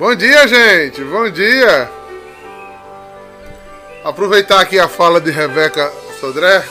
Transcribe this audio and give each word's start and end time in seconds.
Bom 0.00 0.14
dia, 0.14 0.48
gente. 0.48 1.04
Bom 1.04 1.28
dia. 1.28 1.92
Aproveitar 4.02 4.58
aqui 4.58 4.78
a 4.78 4.88
fala 4.88 5.20
de 5.20 5.30
Rebeca 5.30 5.92
Sodré. 6.18 6.64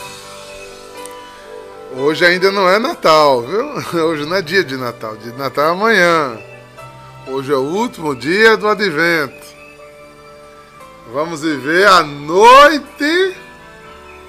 Hoje 1.96 2.26
ainda 2.26 2.50
não 2.50 2.68
é 2.68 2.80
Natal, 2.80 3.42
viu? 3.42 3.66
Hoje 4.04 4.26
não 4.26 4.34
é 4.34 4.42
dia 4.42 4.64
de 4.64 4.76
Natal. 4.76 5.16
Dia 5.16 5.30
de 5.30 5.38
Natal 5.38 5.68
é 5.68 5.70
amanhã. 5.70 6.38
Hoje 7.28 7.52
é 7.52 7.54
o 7.54 7.60
último 7.60 8.16
dia 8.16 8.56
do 8.56 8.66
Advento. 8.66 9.46
Vamos 11.12 11.42
viver 11.42 11.86
a 11.86 12.02
noite 12.02 13.36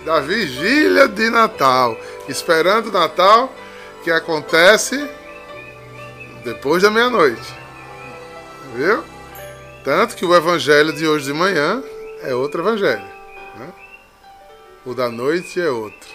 da 0.05 0.19
vigília 0.19 1.07
de 1.07 1.27
Natal. 1.31 1.97
Esperando 2.29 2.89
o 2.89 2.91
Natal 2.91 3.51
que 4.03 4.11
acontece 4.11 5.09
depois 6.43 6.83
da 6.83 6.91
meia-noite. 6.91 7.60
Viu? 8.75 9.03
Tanto 9.83 10.15
que 10.15 10.25
o 10.25 10.35
evangelho 10.35 10.93
de 10.93 11.07
hoje 11.07 11.25
de 11.25 11.33
manhã 11.33 11.83
é 12.23 12.33
outro 12.35 12.61
evangelho. 12.61 13.03
Né? 13.57 13.73
O 14.85 14.93
da 14.93 15.09
noite 15.09 15.59
é 15.59 15.69
outro. 15.69 16.09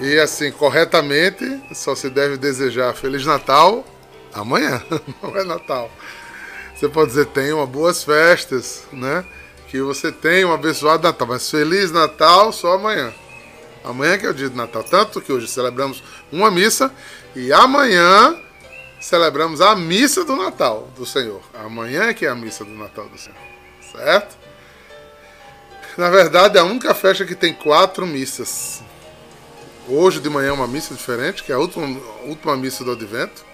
E 0.00 0.18
assim, 0.18 0.50
corretamente, 0.50 1.60
só 1.74 1.94
se 1.94 2.08
deve 2.08 2.36
desejar 2.36 2.94
Feliz 2.94 3.24
Natal 3.26 3.84
amanhã, 4.32 4.82
não 5.22 5.36
é 5.36 5.44
Natal. 5.44 5.90
Você 6.74 6.88
pode 6.88 7.10
dizer, 7.10 7.26
tenha 7.26 7.66
boas 7.66 8.02
festas, 8.02 8.84
né? 8.92 9.24
Que 9.68 9.82
você 9.82 10.10
tenha 10.10 10.48
um 10.48 10.52
abençoado 10.52 11.02
Natal, 11.02 11.28
mas 11.28 11.50
Feliz 11.50 11.92
Natal 11.92 12.52
só 12.52 12.74
amanhã. 12.74 13.12
Amanhã 13.84 14.16
que 14.16 14.26
é 14.26 14.30
o 14.30 14.34
dia 14.34 14.48
de 14.48 14.56
Natal. 14.56 14.82
Tanto 14.82 15.20
que 15.20 15.32
hoje 15.32 15.46
celebramos 15.46 16.02
uma 16.32 16.50
missa 16.50 16.90
e 17.36 17.52
amanhã 17.52 18.34
celebramos 19.00 19.60
a 19.60 19.74
missa 19.74 20.24
do 20.24 20.36
Natal 20.36 20.88
do 20.94 21.06
Senhor. 21.06 21.40
Amanhã 21.54 22.04
é 22.04 22.14
que 22.14 22.26
é 22.26 22.28
a 22.28 22.34
missa 22.34 22.64
do 22.64 22.72
Natal 22.72 23.08
do 23.08 23.18
Senhor. 23.18 23.38
Certo? 23.90 24.38
Na 25.96 26.10
verdade, 26.10 26.58
é 26.58 26.60
a 26.60 26.64
única 26.64 26.94
festa 26.94 27.24
que 27.24 27.34
tem 27.34 27.52
quatro 27.52 28.06
missas. 28.06 28.82
Hoje 29.88 30.20
de 30.20 30.28
manhã 30.28 30.50
é 30.50 30.52
uma 30.52 30.68
missa 30.68 30.94
diferente, 30.94 31.42
que 31.42 31.50
é 31.50 31.54
a 31.54 31.58
última, 31.58 31.86
a 31.86 32.28
última 32.28 32.56
missa 32.56 32.84
do 32.84 32.92
Advento. 32.92 33.44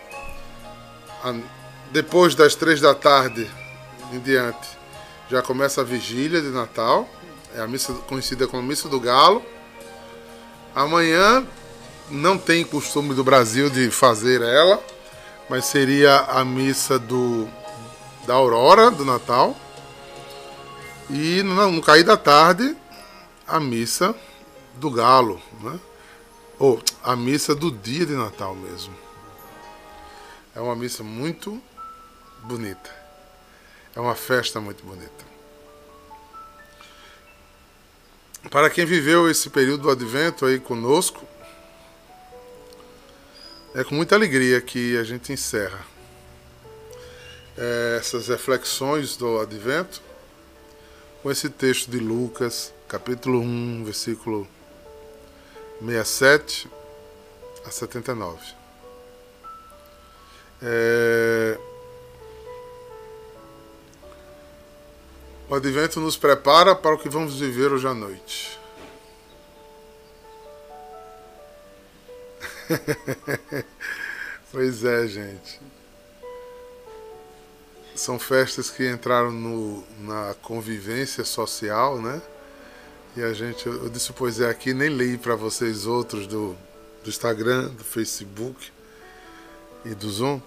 Depois 1.91 2.35
das 2.35 2.55
três 2.55 2.81
da 2.81 2.95
tarde 2.95 3.51
em 4.13 4.19
diante, 4.19 4.69
já 5.31 5.41
começa 5.41 5.81
a 5.81 5.85
vigília 5.85 6.43
de 6.43 6.49
Natal. 6.49 7.09
É 7.55 7.61
a 7.61 7.67
missa 7.67 7.93
conhecida 8.07 8.47
como 8.47 8.63
Missa 8.63 8.89
do 8.89 9.01
Galo. 9.01 9.43
Amanhã 10.75 11.47
não 12.11 12.37
tem 12.37 12.65
costume 12.65 13.15
do 13.15 13.25
Brasil 13.25 13.71
de 13.71 13.91
fazer 13.91 14.43
ela 14.43 14.81
mas 15.49 15.67
seria 15.67 16.17
a 16.21 16.45
missa 16.45 16.99
do 16.99 17.49
da 18.27 18.35
aurora 18.35 18.91
do 18.91 19.05
Natal 19.05 19.57
e 21.09 21.43
no, 21.43 21.71
no 21.71 21.81
cair 21.81 22.03
da 22.03 22.17
tarde 22.17 22.77
a 23.47 23.61
missa 23.61 24.15
do 24.75 24.91
galo, 24.91 25.41
né? 25.61 25.79
ou 26.59 26.83
a 27.03 27.15
missa 27.15 27.55
do 27.55 27.71
dia 27.71 28.05
de 28.05 28.15
Natal 28.15 28.55
mesmo. 28.55 28.95
É 30.55 30.61
uma 30.61 30.75
missa 30.75 31.05
muito 31.05 31.63
bonita. 32.43 32.91
É 33.95 34.01
uma 34.01 34.15
festa 34.15 34.61
muito 34.61 34.85
bonita. 34.85 35.25
Para 38.51 38.71
quem 38.71 38.85
viveu 38.85 39.31
esse 39.31 39.51
período 39.51 39.83
do 39.83 39.91
advento 39.91 40.47
aí 40.47 40.59
conosco, 40.59 41.27
é 43.77 43.85
com 43.85 43.95
muita 43.95 44.15
alegria 44.15 44.59
que 44.59 44.97
a 44.97 45.05
gente 45.05 45.31
encerra 45.35 45.85
é, 47.59 47.99
essas 48.01 48.29
reflexões 48.29 49.19
do 49.19 49.39
Advento 49.39 50.01
com 51.23 51.31
esse 51.31 51.51
texto 51.51 51.91
de 51.91 51.99
Lucas, 51.99 52.73
capítulo 52.89 53.39
1, 53.39 53.85
versículo 53.85 54.49
67 55.85 56.71
a 57.67 57.71
79. 57.71 58.39
É... 60.63 61.59
O 65.51 65.55
Advento 65.55 66.01
nos 66.01 66.17
prepara 66.17 66.75
para 66.75 66.95
o 66.95 66.99
que 66.99 67.11
vamos 67.11 67.39
viver 67.39 67.71
hoje 67.71 67.87
à 67.87 67.93
noite. 67.93 68.59
pois 74.53 74.85
é, 74.85 75.07
gente. 75.07 75.61
São 77.95 78.19
festas 78.19 78.71
que 78.71 78.89
entraram 78.89 79.33
no, 79.33 79.83
na 80.01 80.35
convivência 80.43 81.25
social, 81.25 82.01
né? 82.01 82.21
E 83.17 83.23
a 83.23 83.33
gente, 83.33 83.67
eu 83.67 83.89
disse, 83.89 84.13
pois 84.13 84.41
é, 84.41 84.51
aqui 84.51 84.75
nem 84.75 84.91
li 84.91 85.17
para 85.17 85.35
vocês 85.35 85.87
outros 85.87 86.27
do, 86.27 86.55
do 87.03 87.09
Instagram, 87.09 87.69
do 87.69 87.85
Facebook 87.85 88.71
e 89.85 89.95
do 89.95 90.11
Zoom. 90.11 90.41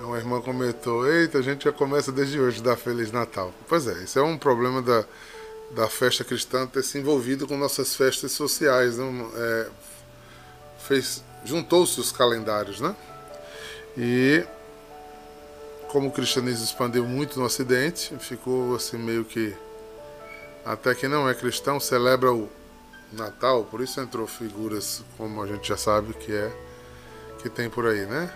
Uma 0.00 0.18
irmã 0.18 0.40
comentou: 0.40 1.08
Eita, 1.08 1.38
a 1.38 1.42
gente 1.42 1.64
já 1.64 1.72
começa 1.72 2.12
desde 2.12 2.38
hoje 2.38 2.62
dar 2.62 2.76
Feliz 2.76 3.10
Natal. 3.10 3.52
Pois 3.68 3.86
é, 3.86 4.04
isso 4.04 4.18
é 4.18 4.22
um 4.22 4.36
problema 4.36 4.82
da, 4.82 5.04
da 5.72 5.88
festa 5.88 6.24
cristã 6.24 6.66
ter 6.66 6.82
se 6.82 6.98
envolvido 6.98 7.46
com 7.46 7.56
nossas 7.56 7.94
festas 7.94 8.32
sociais. 8.32 8.96
Não, 8.96 9.30
é, 9.34 9.68
fez 10.86 11.22
juntou-se 11.44 12.00
os 12.00 12.10
calendários, 12.10 12.80
né? 12.80 12.94
E 13.96 14.44
como 15.88 16.08
o 16.08 16.12
cristianismo 16.12 16.64
expandiu 16.64 17.04
muito 17.04 17.38
no 17.38 17.44
Ocidente, 17.44 18.16
ficou 18.18 18.74
assim 18.74 18.98
meio 18.98 19.24
que 19.24 19.54
até 20.64 20.94
quem 20.94 21.08
não 21.08 21.28
é 21.28 21.34
cristão 21.34 21.78
celebra 21.78 22.32
o 22.32 22.48
Natal, 23.12 23.64
por 23.64 23.80
isso 23.80 24.00
entrou 24.00 24.26
figuras 24.26 25.04
como 25.16 25.40
a 25.42 25.46
gente 25.46 25.68
já 25.68 25.76
sabe 25.76 26.14
que 26.14 26.32
é 26.32 26.50
que 27.40 27.48
tem 27.48 27.68
por 27.68 27.86
aí, 27.86 28.06
né? 28.06 28.32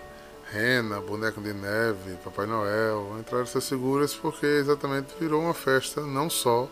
Rena, 0.51 1.01
boneco 1.01 1.41
de 1.41 1.53
neve, 1.53 2.17
Papai 2.23 2.47
Noel, 2.47 3.17
entraram 3.19 3.45
essas 3.45 3.69
figuras 3.69 4.15
porque 4.15 4.47
exatamente 4.47 5.09
virou 5.19 5.43
uma 5.43 5.55
festa 5.55 6.01
não 6.03 6.31
só 6.31 6.69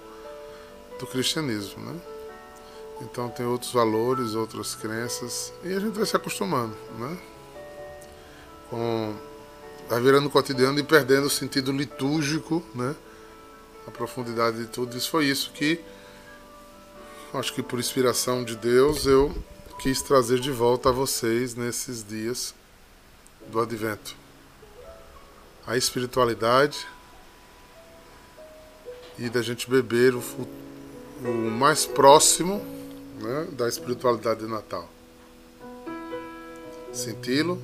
do 0.99 1.07
cristianismo, 1.07 1.85
né? 1.85 2.01
Então 3.01 3.29
tem 3.29 3.45
outros 3.45 3.73
valores, 3.73 4.35
outras 4.35 4.75
crenças 4.75 5.53
e 5.63 5.75
a 5.75 5.81
gente 5.81 5.95
vai 5.95 6.07
se 6.07 6.17
acostumando, 6.17 6.77
né? 6.99 7.19
Com 8.71 9.15
vai 9.89 10.01
virando 10.01 10.29
cotidiano 10.31 10.79
e 10.79 10.83
perdendo 10.83 11.27
o 11.27 11.31
sentido 11.31 11.73
litúrgico, 11.73 12.63
né? 12.75 12.95
A 13.87 13.91
profundidade 13.91 14.59
de 14.59 14.67
tudo 14.67 14.97
isso 14.97 15.11
foi 15.11 15.27
isso 15.27 15.53
que 15.53 15.81
acho 17.35 17.53
que 17.53 17.63
por 17.63 17.79
inspiração 17.79 18.43
de 18.43 18.57
Deus 18.57 19.05
eu 19.07 19.35
quis 19.79 20.01
trazer 20.01 20.41
de 20.41 20.51
volta 20.51 20.89
a 20.89 20.93
vocês 20.93 21.55
nesses 21.55 22.03
dias 22.03 22.55
do 23.49 23.61
advento. 23.61 24.17
A 25.67 25.77
espiritualidade 25.77 26.87
e 29.19 29.29
da 29.29 29.43
gente 29.43 29.69
beber 29.69 30.15
o, 30.15 30.23
o 31.25 31.51
mais 31.51 31.85
próximo 31.85 32.76
né, 33.21 33.49
da 33.53 33.69
espiritualidade 33.69 34.41
de 34.41 34.47
Natal. 34.47 34.89
Senti-lo, 36.93 37.61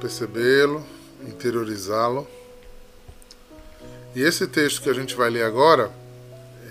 percebê-lo, 0.00 0.84
interiorizá-lo. 1.22 2.26
E 4.14 4.22
esse 4.22 4.46
texto 4.46 4.82
que 4.82 4.90
a 4.90 4.94
gente 4.94 5.14
vai 5.14 5.30
ler 5.30 5.44
agora, 5.44 5.90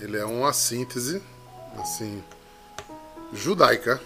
ele 0.02 0.18
é 0.18 0.24
uma 0.24 0.52
síntese, 0.52 1.22
assim, 1.78 2.22
judaica 3.32 4.00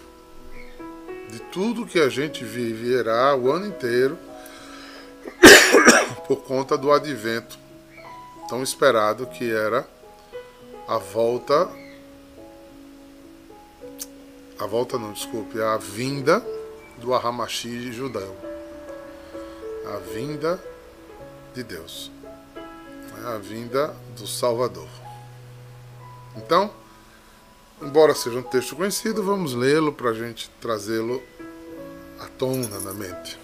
de 1.29 1.39
tudo 1.39 1.85
que 1.85 1.99
a 1.99 2.09
gente 2.09 2.43
viverá 2.43 3.35
o 3.35 3.51
ano 3.51 3.67
inteiro 3.67 4.17
por 6.27 6.37
conta 6.43 6.77
do 6.77 6.91
advento 6.91 7.57
tão 8.47 8.61
esperado 8.61 9.25
que 9.27 9.51
era 9.51 9.87
a 10.87 10.97
volta 10.97 11.69
a 14.59 14.65
volta 14.65 14.97
não, 14.97 15.11
desculpe, 15.11 15.61
a 15.61 15.77
vinda 15.77 16.43
do 16.97 17.13
Ahamashi 17.13 17.91
judeu. 17.91 18.35
A 19.93 19.97
vinda 20.13 20.61
de 21.53 21.63
Deus. 21.63 22.11
A 23.25 23.37
vinda 23.37 23.95
do 24.17 24.25
Salvador. 24.25 24.87
Então, 26.37 26.71
embora 27.81 28.13
seja 28.15 28.39
um 28.39 28.43
texto 28.43 28.75
conhecido, 28.75 29.23
vamos 29.23 29.53
lê-lo 29.53 29.91
para 29.91 30.11
a 30.11 30.13
gente 30.13 30.49
trazê-lo 30.61 31.21
à 32.19 32.27
tona 32.27 32.79
na 32.79 32.93
mente. 32.93 33.39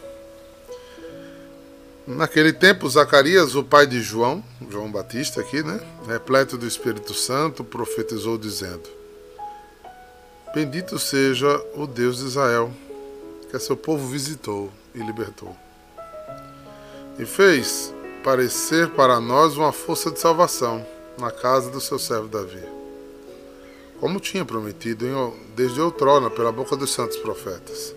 Naquele 2.07 2.51
tempo, 2.51 2.89
Zacarias, 2.89 3.55
o 3.55 3.63
pai 3.63 3.85
de 3.85 4.01
João, 4.01 4.43
João 4.69 4.91
Batista 4.91 5.41
aqui, 5.41 5.61
né, 5.61 5.79
repleto 6.07 6.57
do 6.57 6.65
Espírito 6.65 7.13
Santo, 7.13 7.63
profetizou 7.63 8.37
dizendo: 8.37 9.00
Bendito 10.53 10.99
seja 10.99 11.63
o 11.75 11.87
Deus 11.87 12.17
de 12.17 12.25
Israel, 12.25 12.73
que 13.49 13.55
a 13.55 13.59
seu 13.59 13.77
povo 13.77 14.05
visitou 14.09 14.69
e 14.93 14.99
libertou. 14.99 15.55
E 17.17 17.25
fez 17.25 17.93
parecer 18.21 18.89
para 18.89 19.17
nós 19.21 19.55
uma 19.55 19.71
força 19.71 20.11
de 20.11 20.19
salvação 20.19 20.85
na 21.17 21.31
casa 21.31 21.71
do 21.71 21.79
seu 21.79 21.97
servo 21.97 22.27
Davi, 22.27 22.63
como 24.01 24.19
tinha 24.19 24.43
prometido 24.43 25.33
desde 25.55 25.79
outrora 25.79 26.29
pela 26.29 26.51
boca 26.51 26.75
dos 26.75 26.91
santos 26.91 27.15
profetas, 27.15 27.95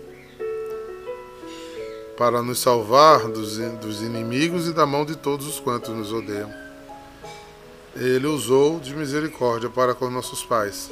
para 2.17 2.41
nos 2.41 2.59
salvar 2.59 3.27
dos, 3.27 3.57
dos 3.57 4.01
inimigos 4.01 4.65
e 4.69 4.71
da 4.71 4.85
mão 4.85 5.03
de 5.03 5.17
todos 5.17 5.45
os 5.45 5.59
quantos 5.59 5.93
nos 5.93 6.13
odeiam. 6.13 6.53
Ele 7.97 8.27
usou 8.27 8.79
de 8.79 8.95
misericórdia 8.95 9.69
para 9.69 9.93
com 9.93 10.09
nossos 10.09 10.41
pais, 10.45 10.89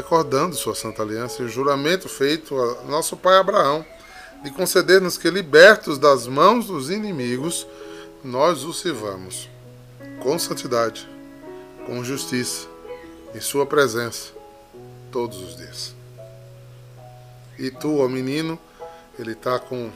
recordando 0.00 0.56
sua 0.56 0.74
santa 0.74 1.02
aliança 1.02 1.42
e 1.42 1.44
o 1.44 1.48
juramento 1.48 2.08
feito 2.08 2.58
a 2.58 2.84
nosso 2.84 3.18
pai 3.18 3.36
Abraão, 3.36 3.84
de 4.42 4.50
conceder-nos 4.50 5.18
que, 5.18 5.28
libertos 5.28 5.98
das 5.98 6.26
mãos 6.26 6.66
dos 6.66 6.88
inimigos, 6.88 7.66
nós 8.24 8.64
o 8.64 8.72
sirvamos 8.72 9.48
com 10.22 10.38
santidade, 10.38 11.06
com 11.84 12.02
justiça, 12.02 12.66
em 13.34 13.40
Sua 13.40 13.66
presença, 13.66 14.32
todos 15.12 15.38
os 15.38 15.56
dias. 15.56 15.94
E 17.58 17.70
tu, 17.70 17.98
ó 17.98 18.08
menino, 18.08 18.58
ele 19.18 19.32
está 19.32 19.58
com 19.58 19.90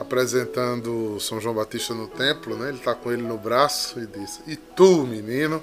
apresentando 0.00 1.20
São 1.20 1.38
João 1.40 1.54
Batista 1.54 1.92
no 1.92 2.08
templo, 2.08 2.56
né? 2.56 2.70
Ele 2.70 2.78
está 2.78 2.94
com 2.94 3.12
ele 3.12 3.22
no 3.22 3.36
braço 3.36 4.00
e 4.00 4.06
diz: 4.06 4.40
"E 4.46 4.56
tu, 4.56 5.06
menino, 5.06 5.62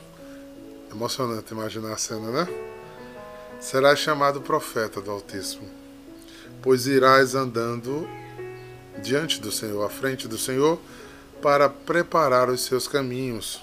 emocionante 0.92 1.52
imaginar 1.52 1.94
a 1.94 1.98
cena, 1.98 2.30
né? 2.30 2.69
Serás 3.60 4.00
chamado 4.00 4.40
profeta 4.40 5.02
do 5.02 5.12
Altíssimo, 5.12 5.70
pois 6.62 6.88
irás 6.88 7.36
andando 7.36 8.08
diante 9.02 9.42
do 9.42 9.52
Senhor, 9.52 9.86
à 9.86 9.90
frente 9.90 10.30
do 10.30 10.38
Senhor, 10.38 10.80
para 11.42 11.68
preparar 11.68 12.50
os 12.50 12.62
seus 12.62 12.88
caminhos, 12.88 13.62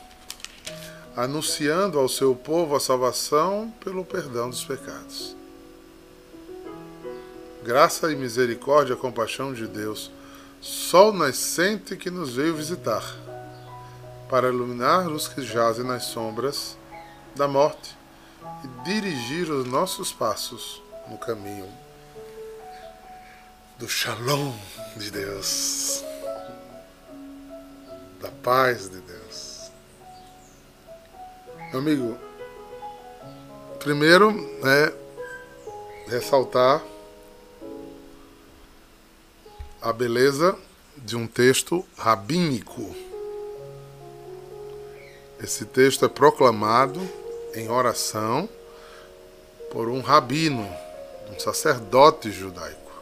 anunciando 1.17 1.99
ao 1.99 2.11
seu 2.11 2.35
povo 2.35 2.77
a 2.77 2.81
salvação 2.81 3.73
pelo 3.83 4.05
perdão 4.05 4.51
dos 4.51 4.65
pecados. 4.65 5.35
Graça 7.65 8.13
e 8.13 8.17
misericórdia, 8.17 8.97
compaixão 8.97 9.55
de 9.55 9.67
Deus, 9.67 10.11
sol 10.61 11.11
nascente 11.11 11.97
que 11.97 12.11
nos 12.11 12.37
veio 12.37 12.55
visitar, 12.55 13.03
para 14.29 14.49
iluminar 14.49 15.09
os 15.09 15.27
que 15.27 15.41
jazem 15.41 15.87
nas 15.87 16.05
sombras 16.05 16.77
da 17.35 17.49
morte 17.49 17.97
e 18.65 18.85
dirigir 18.85 19.51
os 19.51 19.67
nossos 19.67 20.13
passos 20.13 20.83
no 21.09 21.19
caminho 21.19 21.69
do 23.79 23.89
Shalom 23.89 24.53
de 24.97 25.11
Deus 25.11 26.05
da 28.21 28.31
paz 28.43 28.89
de 28.89 29.01
Deus. 29.01 29.71
Meu 31.71 31.81
amigo, 31.81 32.19
primeiro 33.79 34.31
é 34.65 34.93
ressaltar 36.11 36.83
a 39.81 39.93
beleza 39.93 40.59
de 40.97 41.17
um 41.17 41.27
texto 41.27 41.85
rabínico. 41.97 42.95
Esse 45.39 45.65
texto 45.65 46.05
é 46.05 46.09
proclamado 46.09 47.01
em 47.57 47.69
oração 47.69 48.49
por 49.73 49.89
um 49.89 50.01
rabino, 50.01 50.69
um 51.35 51.39
sacerdote 51.39 52.31
judaico, 52.31 52.93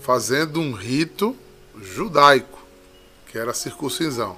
fazendo 0.00 0.60
um 0.60 0.72
rito 0.72 1.36
judaico 1.80 2.58
que 3.26 3.38
era 3.38 3.50
a 3.50 3.54
circuncisão. 3.54 4.36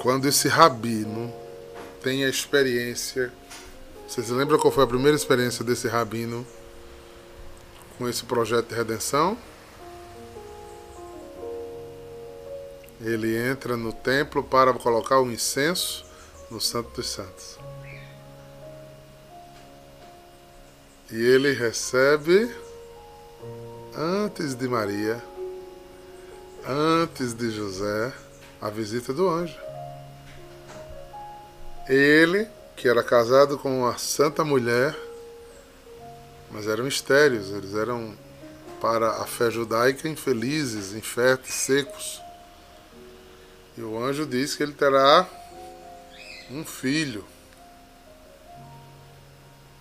Quando 0.00 0.28
esse 0.28 0.46
rabino 0.46 1.32
tem 2.02 2.24
a 2.24 2.28
experiência. 2.28 3.32
Vocês 4.06 4.30
lembram 4.30 4.58
qual 4.58 4.72
foi 4.72 4.84
a 4.84 4.86
primeira 4.86 5.16
experiência 5.16 5.64
desse 5.64 5.88
rabino 5.88 6.46
com 7.96 8.08
esse 8.08 8.24
projeto 8.24 8.68
de 8.68 8.74
redenção? 8.74 9.36
Ele 13.00 13.36
entra 13.36 13.76
no 13.76 13.92
templo 13.92 14.42
para 14.42 14.72
colocar 14.72 15.20
o 15.20 15.30
incenso 15.30 16.04
no 16.50 16.60
Santo 16.60 16.90
dos 16.96 17.08
Santos. 17.08 17.58
E 21.10 21.16
ele 21.16 21.52
recebe, 21.54 22.54
antes 23.96 24.54
de 24.54 24.68
Maria, 24.68 25.22
antes 26.66 27.32
de 27.32 27.50
José 27.50 28.12
a 28.60 28.68
visita 28.68 29.14
do 29.14 29.26
anjo. 29.26 29.58
Ele, 31.88 32.46
que 32.76 32.86
era 32.86 33.02
casado 33.02 33.56
com 33.56 33.80
uma 33.80 33.96
santa 33.96 34.44
mulher, 34.44 34.94
mas 36.50 36.66
eram 36.66 36.86
estéreos, 36.86 37.50
eles 37.52 37.74
eram 37.74 38.14
para 38.78 39.22
a 39.22 39.26
fé 39.26 39.50
judaica 39.50 40.06
infelizes, 40.08 40.92
inférteis, 40.92 41.54
secos. 41.54 42.20
E 43.78 43.80
o 43.80 43.98
anjo 43.98 44.26
diz 44.26 44.54
que 44.54 44.62
ele 44.62 44.74
terá 44.74 45.26
um 46.50 46.64
filho, 46.66 47.24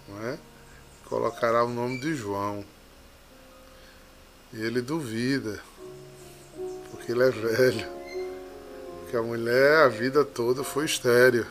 não 0.07 0.25
é? 0.25 0.46
Colocará 1.09 1.63
o 1.63 1.69
nome 1.69 1.99
de 1.99 2.15
João. 2.15 2.63
E 4.53 4.61
ele 4.61 4.81
duvida 4.81 5.59
porque 6.91 7.11
ele 7.11 7.23
é 7.23 7.31
velho. 7.31 7.87
Porque 8.99 9.15
a 9.15 9.21
mulher 9.21 9.85
a 9.85 9.87
vida 9.87 10.25
toda 10.25 10.63
foi 10.63 10.85
estéreo. 10.85 11.47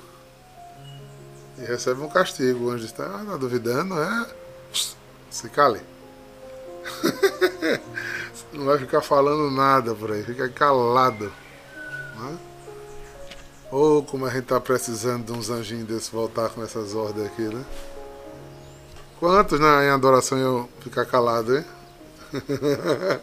E 1.58 1.62
recebe 1.62 2.02
um 2.02 2.08
castigo. 2.08 2.66
O 2.66 2.70
anjo 2.70 2.84
está 2.84 3.04
ah, 3.04 3.24
tá 3.24 3.36
duvidando, 3.36 3.98
é? 3.98 4.26
Se 5.30 5.48
cale. 5.48 5.80
Não 8.52 8.66
vai 8.66 8.78
ficar 8.78 9.00
falando 9.00 9.50
nada 9.50 9.94
por 9.94 10.12
aí, 10.12 10.22
fica 10.22 10.48
calado. 10.48 11.32
Né? 12.18 12.38
Ou 13.70 14.02
como 14.02 14.26
a 14.26 14.30
gente 14.30 14.44
está 14.44 14.60
precisando 14.60 15.26
de 15.26 15.32
uns 15.32 15.50
anjinhos 15.50 15.88
desses 15.88 16.08
voltar 16.08 16.50
com 16.50 16.62
essas 16.62 16.94
ordens 16.94 17.26
aqui, 17.26 17.42
né? 17.42 17.64
Quantos 19.18 19.58
né, 19.58 19.86
em 19.86 19.90
adoração 19.90 20.38
eu 20.38 20.68
ficar 20.80 21.06
calado, 21.06 21.56
hein? 21.56 21.64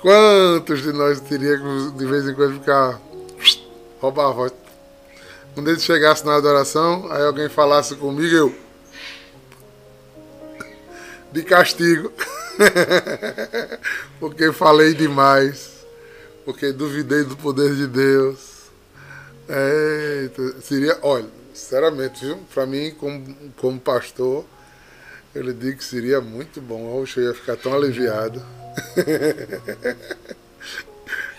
Quantos 0.00 0.82
de 0.82 0.92
nós 0.92 1.20
teríamos 1.20 1.96
de 1.96 2.04
vez 2.04 2.28
em 2.28 2.34
quando 2.34 2.54
ficar 2.54 3.00
roubar 4.00 4.28
a 4.28 4.32
voz? 4.32 4.52
Quando 5.54 5.70
ele 5.70 5.80
chegasse 5.80 6.26
na 6.26 6.36
adoração, 6.36 7.10
aí 7.10 7.22
alguém 7.22 7.48
falasse 7.48 7.94
comigo, 7.94 8.34
eu 8.34 8.54
de 11.32 11.42
castigo. 11.42 12.12
porque 14.20 14.52
falei 14.52 14.94
demais. 14.94 15.76
Porque 16.44 16.72
duvidei 16.72 17.24
do 17.24 17.36
poder 17.36 17.74
de 17.74 17.86
Deus. 17.86 18.38
seria, 20.62 20.98
olha, 21.02 21.26
sinceramente, 21.56 22.24
viu? 22.24 22.38
Para 22.52 22.66
mim, 22.66 22.94
como, 22.98 23.34
como 23.56 23.80
pastor, 23.80 24.44
eu 25.34 25.42
lhe 25.42 25.52
digo 25.52 25.78
que 25.78 25.84
seria 25.84 26.20
muito 26.20 26.60
bom. 26.60 27.00
Oxe, 27.00 27.18
eu 27.20 27.24
ia 27.24 27.34
ficar 27.34 27.56
tão 27.56 27.74
aliviado. 27.74 28.42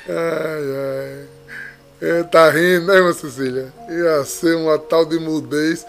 ai, 0.07 0.63
ai. 0.75 1.27
É, 1.99 2.23
tá 2.23 2.49
rindo, 2.51 2.85
né, 2.85 2.97
irmã 2.97 3.11
Cecília? 3.11 3.73
Ia 3.89 4.23
ser 4.23 4.55
uma 4.55 4.77
tal 4.77 5.03
de 5.03 5.17
mudez 5.17 5.83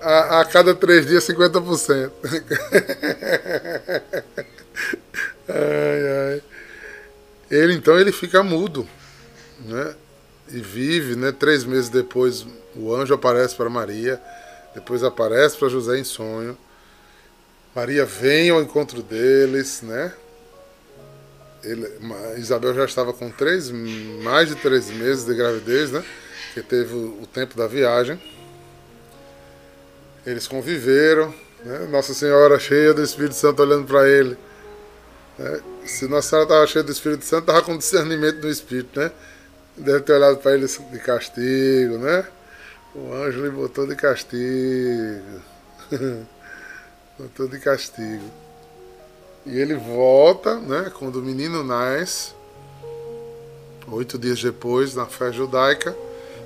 a, 0.00 0.40
a 0.40 0.44
cada 0.44 0.74
três 0.74 1.06
dias 1.06 1.26
50%. 1.26 2.10
ai, 5.48 6.32
ai. 6.32 6.42
Ele 7.50 7.74
então 7.74 7.98
ele 7.98 8.12
fica 8.12 8.42
mudo, 8.42 8.86
né? 9.60 9.94
E 10.50 10.60
vive, 10.60 11.16
né? 11.16 11.32
Três 11.32 11.64
meses 11.64 11.88
depois 11.88 12.46
o 12.78 12.94
anjo 12.94 13.14
aparece 13.14 13.54
para 13.54 13.68
Maria, 13.68 14.20
depois 14.74 15.02
aparece 15.02 15.56
para 15.56 15.68
José 15.68 15.98
em 15.98 16.04
sonho. 16.04 16.56
Maria 17.74 18.04
vem 18.04 18.50
ao 18.50 18.62
encontro 18.62 19.02
deles, 19.02 19.82
né? 19.82 20.12
ele, 21.62 21.90
Isabel 22.36 22.74
já 22.74 22.84
estava 22.84 23.12
com 23.12 23.30
três, 23.30 23.70
mais 24.22 24.48
de 24.48 24.54
três 24.56 24.90
meses 24.90 25.24
de 25.24 25.34
gravidez, 25.34 25.90
né? 25.90 26.04
Que 26.54 26.62
teve 26.62 26.94
o, 26.94 27.22
o 27.22 27.26
tempo 27.26 27.56
da 27.56 27.66
viagem. 27.66 28.20
Eles 30.24 30.46
conviveram, 30.46 31.34
né? 31.64 31.86
Nossa 31.90 32.14
Senhora 32.14 32.58
cheia 32.58 32.94
do 32.94 33.02
Espírito 33.02 33.34
Santo 33.34 33.62
olhando 33.62 33.86
para 33.86 34.08
ele. 34.08 34.36
Né? 35.38 35.60
Se 35.84 36.06
Nossa 36.06 36.28
Senhora 36.28 36.44
estava 36.44 36.66
cheia 36.66 36.84
do 36.84 36.92
Espírito 36.92 37.24
Santo, 37.24 37.40
estava 37.40 37.62
com 37.62 37.76
discernimento 37.76 38.40
do 38.40 38.48
Espírito, 38.48 38.98
né? 38.98 39.10
Deve 39.76 40.00
ter 40.00 40.12
olhado 40.12 40.38
para 40.38 40.54
ele 40.54 40.66
de 40.66 40.98
castigo, 40.98 41.98
né? 41.98 42.26
O 42.98 43.14
anjo 43.14 43.42
lhe 43.42 43.50
botou 43.50 43.86
de 43.86 43.94
castigo. 43.94 45.42
botou 47.18 47.48
de 47.48 47.58
castigo. 47.60 48.30
E 49.46 49.58
ele 49.58 49.74
volta, 49.74 50.56
né? 50.56 50.90
Quando 50.98 51.16
o 51.16 51.22
menino 51.22 51.62
nasce, 51.62 52.32
Oito 53.90 54.18
dias 54.18 54.42
depois, 54.42 54.94
na 54.94 55.06
fé 55.06 55.32
judaica, 55.32 55.96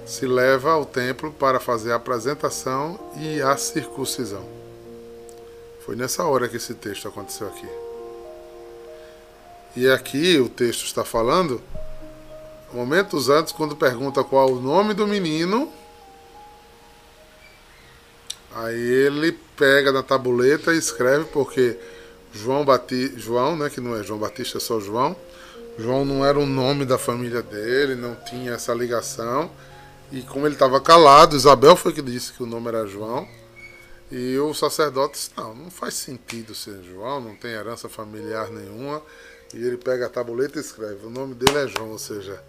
se 0.07 0.27
leva 0.27 0.71
ao 0.71 0.87
templo 0.87 1.33
para 1.33 1.59
fazer 1.59 1.91
a 1.91 1.97
apresentação 1.97 2.99
e 3.17 3.43
a 3.43 3.57
circuncisão. 3.57 4.45
Foi 5.85 5.97
nessa 5.97 6.25
hora 6.25 6.49
que 6.49 6.57
esse 6.57 6.73
texto 6.75 7.09
aconteceu 7.09 7.49
aqui. 7.49 7.69
E 9.75 9.89
aqui 9.91 10.39
o 10.39 10.49
texto 10.49 10.85
está 10.85 11.05
falando, 11.05 11.61
momentos 12.73 13.29
antes, 13.29 13.53
quando 13.53 13.75
pergunta 13.75 14.23
qual 14.23 14.53
o 14.53 14.61
nome 14.61 14.95
do 14.95 15.07
menino, 15.07 15.69
aí 18.55 18.81
ele 18.81 19.33
pega 19.57 19.93
na 19.93 20.03
tabuleta 20.03 20.73
e 20.73 20.79
escreve, 20.79 21.25
porque 21.27 21.79
João 22.33 22.65
Batista, 22.65 23.19
João, 23.19 23.57
né, 23.57 23.69
que 23.69 23.81
não 23.81 23.97
é 23.97 24.03
João 24.03 24.19
Batista, 24.19 24.59
é 24.59 24.61
só 24.61 24.81
João. 24.81 25.17
João 25.79 26.05
não 26.05 26.25
era 26.25 26.39
o 26.39 26.47
nome 26.47 26.85
da 26.85 26.99
família 26.99 27.43
dele, 27.43 27.95
não 27.95 28.15
tinha 28.15 28.53
essa 28.53 28.75
ligação. 28.75 29.51
E 30.11 30.23
como 30.23 30.47
ele 30.47 30.55
estava 30.55 30.81
calado, 30.81 31.37
Isabel 31.37 31.75
foi 31.77 31.93
que 31.93 32.03
disse 32.03 32.33
que 32.33 32.43
o 32.43 32.47
nome 32.47 32.69
era 32.69 32.87
João. 32.87 33.27
E 34.11 34.37
o 34.39 34.53
sacerdote 34.53 35.15
disse, 35.15 35.31
não, 35.37 35.55
não 35.55 35.71
faz 35.71 35.95
sentido 35.95 36.55
ser 36.55 36.83
João, 36.83 37.21
não 37.21 37.35
tem 37.35 37.53
herança 37.53 37.89
familiar 37.89 38.51
nenhuma. 38.51 39.03
E 39.55 39.57
ele 39.57 39.79
pega 39.79 40.07
a 40.07 40.11
tabuleta 40.11 40.59
e 40.59 40.61
escreve, 40.61 41.07
o 41.07 41.11
nome 41.11 41.35
dele 41.35 41.59
é 41.59 41.69
João, 41.69 41.91
ou 41.91 41.99
seja, 41.99 42.43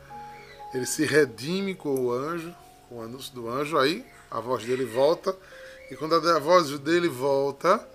ele 0.74 0.86
se 0.86 1.06
redime 1.06 1.76
com 1.76 1.94
o 1.96 2.12
anjo, 2.12 2.54
com 2.90 2.98
o 2.98 3.02
anúncio 3.02 3.34
do 3.34 3.50
anjo, 3.50 3.78
aí 3.78 4.06
a 4.32 4.40
voz 4.40 4.66
dele 4.66 4.86
volta, 4.86 5.36
e 5.94 5.96
quando 5.96 6.16
a 6.16 6.40
voz 6.40 6.72
dele 6.80 7.08
volta, 7.08 7.88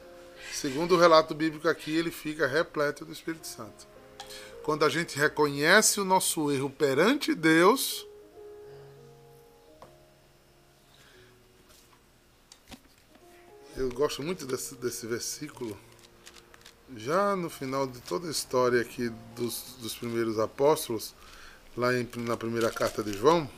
segundo 0.52 0.94
o 0.94 0.96
relato 0.96 1.34
bíblico 1.34 1.68
aqui, 1.68 1.96
ele 1.96 2.12
fica 2.12 2.46
repleto 2.46 3.04
do 3.04 3.12
Espírito 3.12 3.44
Santo. 3.44 3.88
Quando 4.62 4.84
a 4.84 4.88
gente 4.88 5.18
reconhece 5.18 6.00
o 6.00 6.04
nosso 6.04 6.48
erro 6.52 6.70
perante 6.70 7.34
Deus, 7.34 8.06
eu 13.76 13.90
gosto 13.90 14.22
muito 14.22 14.46
desse, 14.46 14.76
desse 14.76 15.04
versículo. 15.04 15.76
Já 16.96 17.34
no 17.34 17.50
final 17.50 17.84
de 17.84 17.98
toda 18.02 18.28
a 18.28 18.30
história 18.30 18.80
aqui 18.80 19.08
dos, 19.34 19.74
dos 19.80 19.96
primeiros 19.96 20.38
apóstolos, 20.38 21.16
lá 21.76 21.92
em, 21.92 22.08
na 22.18 22.36
primeira 22.36 22.70
carta 22.70 23.02
de 23.02 23.12
João, 23.12 23.50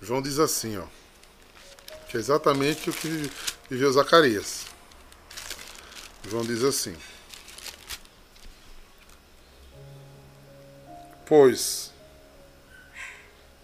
João 0.00 0.22
diz 0.22 0.38
assim, 0.38 0.76
ó, 0.76 0.86
que 2.14 2.18
é 2.18 2.20
exatamente 2.20 2.88
o 2.88 2.92
que 2.92 3.28
viveu 3.68 3.92
Zacarias. 3.92 4.66
João 6.28 6.44
diz 6.44 6.62
assim: 6.62 6.94
Pois 11.26 11.90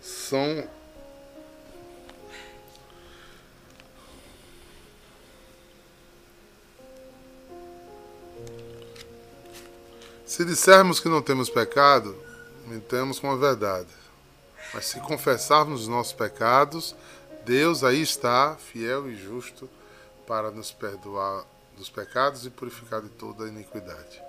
são 0.02 0.68
Se 10.26 10.44
dissermos 10.44 10.98
que 10.98 11.08
não 11.08 11.22
temos 11.22 11.48
pecado, 11.50 12.16
mentamos 12.66 13.20
com 13.20 13.30
a 13.30 13.36
verdade. 13.36 13.90
Mas 14.72 14.86
se 14.86 14.98
confessarmos 15.00 15.82
os 15.82 15.88
nossos 15.88 16.12
pecados, 16.12 16.96
Deus 17.44 17.82
aí 17.82 18.02
está, 18.02 18.56
fiel 18.56 19.10
e 19.10 19.16
justo, 19.16 19.68
para 20.26 20.50
nos 20.50 20.70
perdoar 20.70 21.44
dos 21.76 21.88
pecados 21.88 22.44
e 22.46 22.50
purificar 22.50 23.00
de 23.00 23.08
toda 23.08 23.44
a 23.44 23.48
iniquidade. 23.48 24.22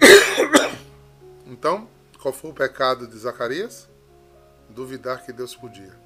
Então, 1.50 1.88
qual 2.20 2.34
foi 2.34 2.50
o 2.50 2.54
pecado 2.54 3.06
de 3.06 3.16
Zacarias? 3.16 3.88
Duvidar 4.68 5.24
que 5.24 5.32
Deus 5.32 5.56
podia. 5.56 5.98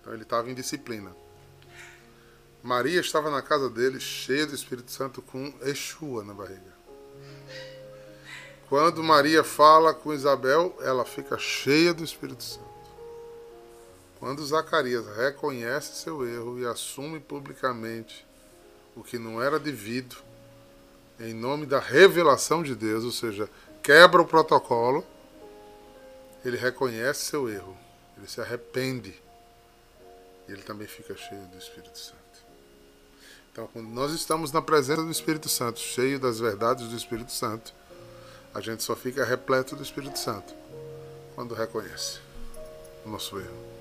Então 0.00 0.12
ele 0.12 0.24
estava 0.24 0.50
em 0.50 0.54
disciplina. 0.54 1.14
Maria 2.60 3.00
estava 3.00 3.30
na 3.30 3.40
casa 3.40 3.70
dele, 3.70 4.00
cheia 4.00 4.44
do 4.44 4.54
Espírito 4.54 4.90
Santo, 4.90 5.22
com 5.22 5.54
Exua 5.62 6.24
na 6.24 6.34
barriga. 6.34 6.72
Quando 8.68 9.02
Maria 9.02 9.44
fala 9.44 9.92
com 9.92 10.12
Isabel, 10.12 10.76
ela 10.80 11.04
fica 11.04 11.38
cheia 11.38 11.92
do 11.92 12.02
Espírito 12.02 12.42
Santo. 12.42 12.71
Quando 14.22 14.46
Zacarias 14.46 15.04
reconhece 15.16 15.96
seu 15.96 16.24
erro 16.24 16.56
e 16.56 16.64
assume 16.64 17.18
publicamente 17.18 18.24
o 18.94 19.02
que 19.02 19.18
não 19.18 19.42
era 19.42 19.58
devido, 19.58 20.14
em 21.18 21.34
nome 21.34 21.66
da 21.66 21.80
revelação 21.80 22.62
de 22.62 22.76
Deus, 22.76 23.02
ou 23.02 23.10
seja, 23.10 23.50
quebra 23.82 24.22
o 24.22 24.24
protocolo, 24.24 25.04
ele 26.44 26.56
reconhece 26.56 27.24
seu 27.24 27.50
erro, 27.50 27.76
ele 28.16 28.28
se 28.28 28.40
arrepende, 28.40 29.20
e 30.48 30.52
ele 30.52 30.62
também 30.62 30.86
fica 30.86 31.16
cheio 31.16 31.42
do 31.46 31.58
Espírito 31.58 31.98
Santo. 31.98 32.46
Então, 33.50 33.68
quando 33.72 33.88
nós 33.88 34.12
estamos 34.12 34.52
na 34.52 34.62
presença 34.62 35.02
do 35.02 35.10
Espírito 35.10 35.48
Santo, 35.48 35.80
cheio 35.80 36.20
das 36.20 36.38
verdades 36.38 36.86
do 36.86 36.96
Espírito 36.96 37.32
Santo, 37.32 37.74
a 38.54 38.60
gente 38.60 38.84
só 38.84 38.94
fica 38.94 39.24
repleto 39.24 39.74
do 39.74 39.82
Espírito 39.82 40.16
Santo 40.16 40.54
quando 41.34 41.56
reconhece 41.56 42.20
o 43.04 43.08
nosso 43.08 43.36
erro. 43.36 43.71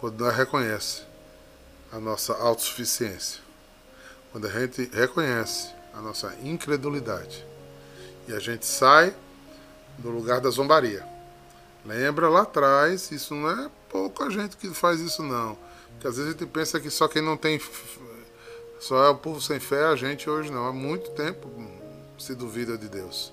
Quando 0.00 0.18
nós 0.24 0.34
reconhece 0.34 1.02
a 1.92 2.00
nossa 2.00 2.32
autossuficiência. 2.32 3.40
Quando 4.32 4.46
a 4.46 4.50
gente 4.50 4.90
reconhece 4.94 5.74
a 5.92 6.00
nossa 6.00 6.34
incredulidade. 6.42 7.46
E 8.26 8.32
a 8.32 8.38
gente 8.38 8.64
sai 8.64 9.14
do 9.98 10.08
lugar 10.08 10.40
da 10.40 10.48
zombaria. 10.48 11.06
Lembra 11.84 12.30
lá 12.30 12.42
atrás, 12.42 13.10
isso 13.10 13.34
não 13.34 13.50
é 13.50 13.70
pouca 13.90 14.30
gente 14.30 14.56
que 14.56 14.70
faz 14.70 15.00
isso 15.00 15.22
não. 15.22 15.58
Porque 15.92 16.06
às 16.06 16.16
vezes 16.16 16.34
a 16.34 16.38
gente 16.38 16.48
pensa 16.48 16.80
que 16.80 16.90
só 16.90 17.06
quem 17.06 17.20
não 17.20 17.36
tem 17.36 17.60
só 18.78 19.04
é 19.04 19.10
o 19.10 19.16
povo 19.16 19.38
sem 19.38 19.60
fé, 19.60 19.84
a 19.84 19.96
gente 19.96 20.30
hoje 20.30 20.50
não. 20.50 20.66
Há 20.66 20.72
muito 20.72 21.10
tempo 21.10 21.46
se 22.18 22.34
duvida 22.34 22.78
de 22.78 22.88
Deus. 22.88 23.32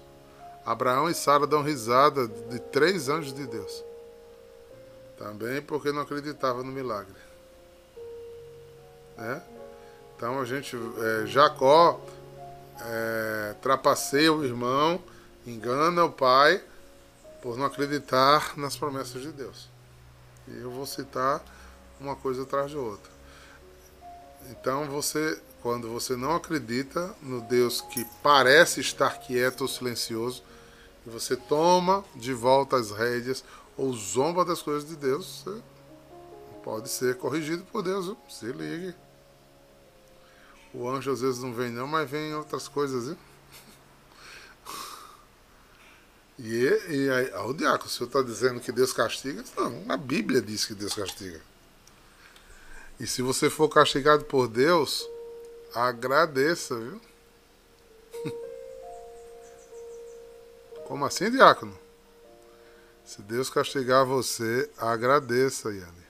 Abraão 0.66 1.10
e 1.10 1.14
Sara 1.14 1.48
dão 1.48 1.64
risada 1.64 2.28
de 2.28 2.60
três 2.60 3.08
anjos 3.08 3.34
de 3.34 3.48
Deus. 3.48 3.86
Também 5.18 5.62
porque 5.62 5.92
não 5.92 6.02
acreditava 6.02 6.64
no 6.64 6.72
milagre. 6.72 7.16
Né? 9.18 9.42
Então 10.16 10.40
a 10.40 10.46
gente. 10.46 10.76
É, 10.76 11.26
Jacó 11.26 12.00
é, 12.80 13.56
trapaceia 13.62 14.32
o 14.32 14.44
irmão, 14.44 15.02
engana 15.46 16.06
o 16.06 16.12
pai 16.12 16.62
por 17.42 17.58
não 17.58 17.66
acreditar 17.66 18.58
nas 18.58 18.76
promessas 18.76 19.22
de 19.22 19.32
Deus. 19.32 19.70
E 20.48 20.58
eu 20.58 20.70
vou 20.70 20.86
citar 20.86 21.44
uma 22.00 22.16
coisa 22.16 22.44
atrás 22.44 22.70
de 22.70 22.78
outra. 22.78 23.12
Então 24.50 24.86
você 24.86 25.42
quando 25.62 25.90
você 25.90 26.16
não 26.16 26.36
acredita 26.36 27.14
no 27.22 27.42
Deus 27.42 27.82
que 27.82 28.06
parece 28.24 28.80
estar 28.80 29.20
quieto 29.20 29.62
ou 29.62 29.68
silencioso, 29.68 30.42
você 31.06 31.36
toma 31.36 32.06
de 32.16 32.34
volta 32.34 32.78
as 32.78 32.92
rédeas 32.92 33.44
ou 33.78 33.94
zomba 33.94 34.44
das 34.44 34.62
coisas 34.62 34.88
de 34.88 34.96
Deus, 34.96 35.44
você 35.44 35.62
pode 36.64 36.90
ser 36.90 37.18
corrigido 37.18 37.64
por 37.66 37.84
Deus. 37.84 38.16
Se 38.30 38.46
ligue. 38.48 38.96
O 40.74 40.90
anjo 40.90 41.12
às 41.12 41.22
vezes 41.22 41.42
não 41.42 41.54
vem 41.54 41.70
não, 41.70 41.88
mas 41.88 42.10
vem 42.10 42.34
outras 42.36 42.68
coisas, 42.68 43.06
viu? 43.06 43.18
E, 46.40 46.66
e 46.90 47.10
aí, 47.10 47.34
o 47.48 47.54
diácono, 47.54 47.88
o 47.88 47.90
senhor 47.90 48.06
está 48.06 48.22
dizendo 48.22 48.60
que 48.60 48.72
Deus 48.72 48.94
castiga? 48.94 49.44
Não, 49.56 49.86
a 49.90 49.98
Bíblia 49.98 50.40
diz 50.40 50.66
que 50.66 50.76
Deus 50.76 50.94
castiga. 50.94 51.42
E 53.00 53.08
se 53.08 53.24
você 53.24 53.50
for 53.50 53.68
castigado 53.68 54.24
por 54.24 54.48
Deus, 54.48 55.10
Agradeça, 55.74 56.76
viu? 56.76 57.00
Como 60.88 61.06
assim, 61.06 61.30
diácono? 61.30 61.78
Se 63.08 63.22
Deus 63.22 63.50
castigar 63.50 64.06
você, 64.06 64.70
agradeça, 64.78 65.70
Yane. 65.70 66.08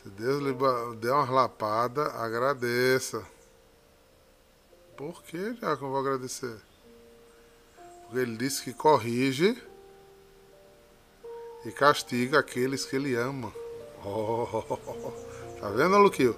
Se 0.00 0.08
Deus 0.08 0.40
lhe 0.40 0.54
der 1.00 1.10
uma 1.10 1.28
lapada, 1.28 2.04
agradeça. 2.12 3.20
Por 4.96 5.20
que, 5.24 5.54
diácono, 5.54 5.90
vou 5.90 5.98
agradecer? 5.98 6.56
Porque 8.04 8.18
ele 8.18 8.36
disse 8.36 8.62
que 8.62 8.72
corrige 8.72 9.60
e 11.64 11.72
castiga 11.72 12.38
aqueles 12.38 12.84
que 12.84 12.94
ele 12.94 13.16
ama. 13.16 13.52
Oh, 14.04 14.46
tá 15.60 15.68
vendo, 15.70 15.98
Luquinho? 15.98 16.36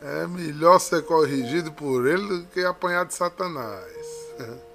É 0.00 0.26
melhor 0.26 0.78
ser 0.80 1.02
corrigido 1.06 1.72
por 1.72 2.06
ele 2.06 2.40
do 2.40 2.46
que 2.48 2.62
apanhar 2.62 3.06
de 3.06 3.14
Satanás. 3.14 3.96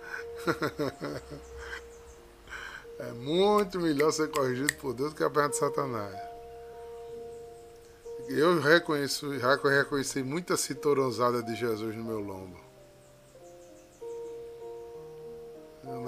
É 2.99 3.13
muito 3.13 3.79
melhor 3.79 4.11
ser 4.11 4.29
corrigido 4.29 4.73
por 4.75 4.93
Deus 4.93 5.11
do 5.11 5.15
que 5.15 5.23
apanhar 5.23 5.47
de 5.47 5.55
Satanás. 5.55 6.13
Eu 8.27 8.59
reconheço, 8.59 9.31
reconheci 9.63 10.21
muita 10.21 10.57
citorosada 10.57 11.41
de 11.41 11.55
Jesus 11.55 11.95
no 11.95 12.03
meu 12.03 12.19
lombo. 12.19 12.59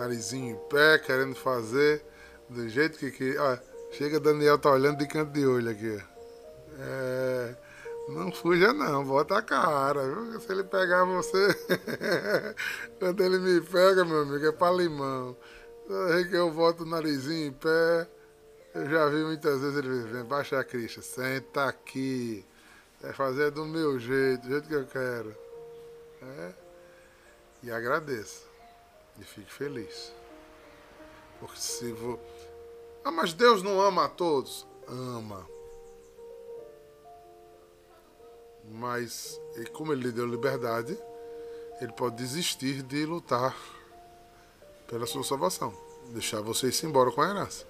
narizinho 0.02 0.56
em 0.56 0.70
pé, 0.70 1.00
querendo 1.00 1.36
fazer 1.36 2.04
do 2.50 2.68
jeito 2.68 2.98
que. 2.98 3.12
que 3.12 3.38
ó, 3.38 3.58
chega 3.92 4.20
Daniel 4.20 4.58
tá 4.58 4.72
olhando 4.72 4.98
de 4.98 5.08
canto 5.08 5.32
de 5.32 5.46
olho 5.46 5.70
aqui. 5.70 6.04
É, 6.80 7.56
não 8.10 8.32
fuja 8.32 8.74
não, 8.74 9.04
bota 9.06 9.38
a 9.38 9.42
cara. 9.42 10.04
Viu? 10.04 10.40
Se 10.40 10.52
ele 10.52 10.64
pegar 10.64 11.06
você. 11.06 11.48
Quando 13.00 13.24
ele 13.24 13.40
me 13.40 13.62
pega, 13.62 14.04
meu 14.04 14.22
amigo, 14.22 14.46
é 14.46 14.52
pra 14.52 14.72
limão. 14.72 15.36
Que 16.30 16.36
eu 16.36 16.52
boto 16.52 16.84
o 16.84 16.86
narizinho 16.86 17.48
em 17.48 17.52
pé, 17.52 18.08
eu 18.74 18.90
já 18.90 19.10
vi 19.10 19.24
muitas 19.24 19.60
vezes 19.60 19.78
ele 19.78 20.04
dizendo, 20.04 20.24
baixa 20.26 20.60
a 20.60 20.64
crixa, 20.64 21.02
senta 21.02 21.66
aqui. 21.66 22.46
É 23.04 23.12
fazer 23.12 23.52
do 23.52 23.66
meu 23.66 24.00
jeito, 24.00 24.44
do 24.44 24.50
jeito 24.50 24.68
que 24.68 24.76
eu 24.76 24.86
quero. 24.86 25.36
É? 26.22 26.54
E 27.64 27.72
agradeça. 27.72 28.46
E 29.20 29.24
fique 29.24 29.52
feliz. 29.52 30.14
Porque 31.40 31.60
se 31.60 31.92
vou. 31.92 32.20
Ah, 33.04 33.12
mas 33.12 33.34
Deus 33.34 33.64
não 33.64 33.82
ama 33.82 34.06
a 34.06 34.10
todos? 34.10 34.68
Ama. 34.88 35.46
Mas, 38.72 39.40
como 39.74 39.92
ele 39.92 40.04
lhe 40.04 40.12
deu 40.12 40.26
liberdade, 40.26 40.98
ele 41.82 41.92
pode 41.92 42.16
desistir 42.16 42.82
de 42.84 43.06
lutar 43.06 43.56
pela 44.88 45.06
sua 45.06 45.24
salvação. 45.24 45.74
Deixar 46.10 46.42
você 46.42 46.68
ir 46.68 46.86
embora 46.86 47.12
com 47.12 47.22
a 47.22 47.30
herança. 47.30 47.66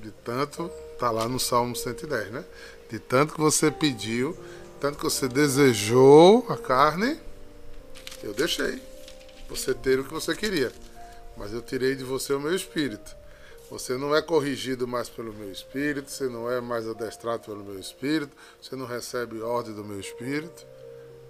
De 0.00 0.10
tanto, 0.10 0.68
tá 0.98 1.10
lá 1.10 1.28
no 1.28 1.38
Salmo 1.38 1.74
110, 1.74 2.30
né? 2.30 2.44
De 2.90 2.98
tanto 2.98 3.34
que 3.34 3.40
você 3.40 3.70
pediu, 3.70 4.36
tanto 4.80 4.98
que 4.98 5.04
você 5.04 5.28
desejou 5.28 6.46
a 6.48 6.56
carne, 6.56 7.18
eu 8.22 8.34
deixei 8.34 8.82
você 9.48 9.72
ter 9.72 10.00
o 10.00 10.04
que 10.04 10.12
você 10.12 10.34
queria. 10.34 10.72
Mas 11.36 11.52
eu 11.52 11.62
tirei 11.62 11.94
de 11.94 12.04
você 12.04 12.32
o 12.32 12.40
meu 12.40 12.54
espírito. 12.54 13.16
Você 13.70 13.96
não 13.96 14.14
é 14.14 14.22
corrigido 14.22 14.86
mais 14.86 15.08
pelo 15.08 15.32
meu 15.32 15.50
espírito, 15.50 16.10
você 16.10 16.28
não 16.28 16.50
é 16.50 16.60
mais 16.60 16.86
adestrado 16.88 17.46
pelo 17.46 17.64
meu 17.64 17.78
espírito, 17.78 18.36
você 18.60 18.76
não 18.76 18.86
recebe 18.86 19.40
ordem 19.42 19.74
do 19.74 19.84
meu 19.84 19.98
espírito. 19.98 20.64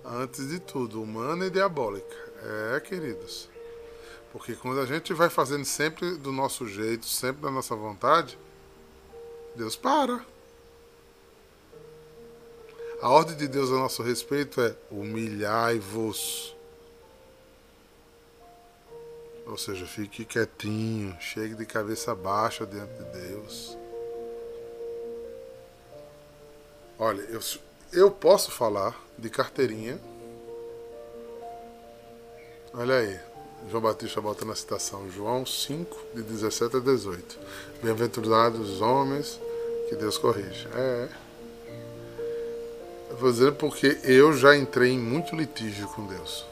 Antes 0.04 0.48
de 0.48 0.60
tudo, 0.60 1.02
humana 1.02 1.46
e 1.46 1.50
diabólica. 1.50 2.16
É, 2.74 2.80
queridos. 2.80 3.48
Porque 4.32 4.54
quando 4.54 4.80
a 4.80 4.86
gente 4.86 5.14
vai 5.14 5.30
fazendo 5.30 5.64
sempre 5.64 6.16
do 6.16 6.30
nosso 6.30 6.68
jeito, 6.68 7.06
sempre 7.06 7.42
da 7.42 7.50
nossa 7.50 7.74
vontade, 7.74 8.38
Deus 9.54 9.74
para. 9.74 10.24
A 13.00 13.08
ordem 13.08 13.36
de 13.36 13.48
Deus 13.48 13.70
a 13.70 13.74
nosso 13.74 14.02
respeito 14.02 14.60
é 14.60 14.76
humilhai-vos. 14.90 16.55
Ou 19.46 19.56
seja, 19.56 19.86
fique 19.86 20.24
quietinho, 20.24 21.16
chegue 21.20 21.54
de 21.54 21.64
cabeça 21.64 22.14
baixa 22.14 22.66
diante 22.66 22.92
de 22.94 23.04
Deus. 23.04 23.78
Olha, 26.98 27.20
eu, 27.22 27.40
eu 27.92 28.10
posso 28.10 28.50
falar 28.50 28.98
de 29.16 29.30
carteirinha. 29.30 30.00
Olha 32.74 32.96
aí, 32.96 33.20
João 33.70 33.82
Batista 33.82 34.20
bota 34.20 34.44
na 34.44 34.54
citação, 34.54 35.08
João 35.10 35.46
5, 35.46 35.96
de 36.14 36.22
17 36.22 36.76
a 36.76 36.80
18. 36.80 37.38
Bem-aventurados 37.82 38.68
os 38.68 38.80
homens 38.80 39.40
que 39.88 39.94
Deus 39.94 40.18
corrige. 40.18 40.66
É. 40.74 41.08
Eu 43.10 43.16
vou 43.16 43.30
dizer 43.30 43.52
porque 43.52 43.98
eu 44.02 44.32
já 44.32 44.56
entrei 44.56 44.90
em 44.90 44.98
muito 44.98 45.36
litígio 45.36 45.86
com 45.88 46.06
Deus. 46.06 46.44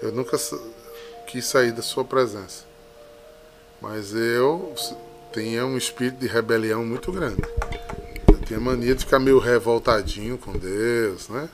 Eu 0.00 0.12
nunca 0.12 0.38
quis 1.32 1.46
sair 1.46 1.72
da 1.72 1.80
sua 1.80 2.04
presença. 2.04 2.64
Mas 3.80 4.14
eu 4.14 4.74
tinha 5.32 5.64
um 5.64 5.78
espírito 5.78 6.18
de 6.18 6.26
rebelião 6.26 6.84
muito 6.84 7.10
grande. 7.10 7.42
Eu 8.28 8.38
tinha 8.42 8.60
mania 8.60 8.94
de 8.94 9.02
ficar 9.02 9.18
meio 9.18 9.38
revoltadinho 9.38 10.36
com 10.36 10.52
Deus, 10.52 11.30
né? 11.30 11.48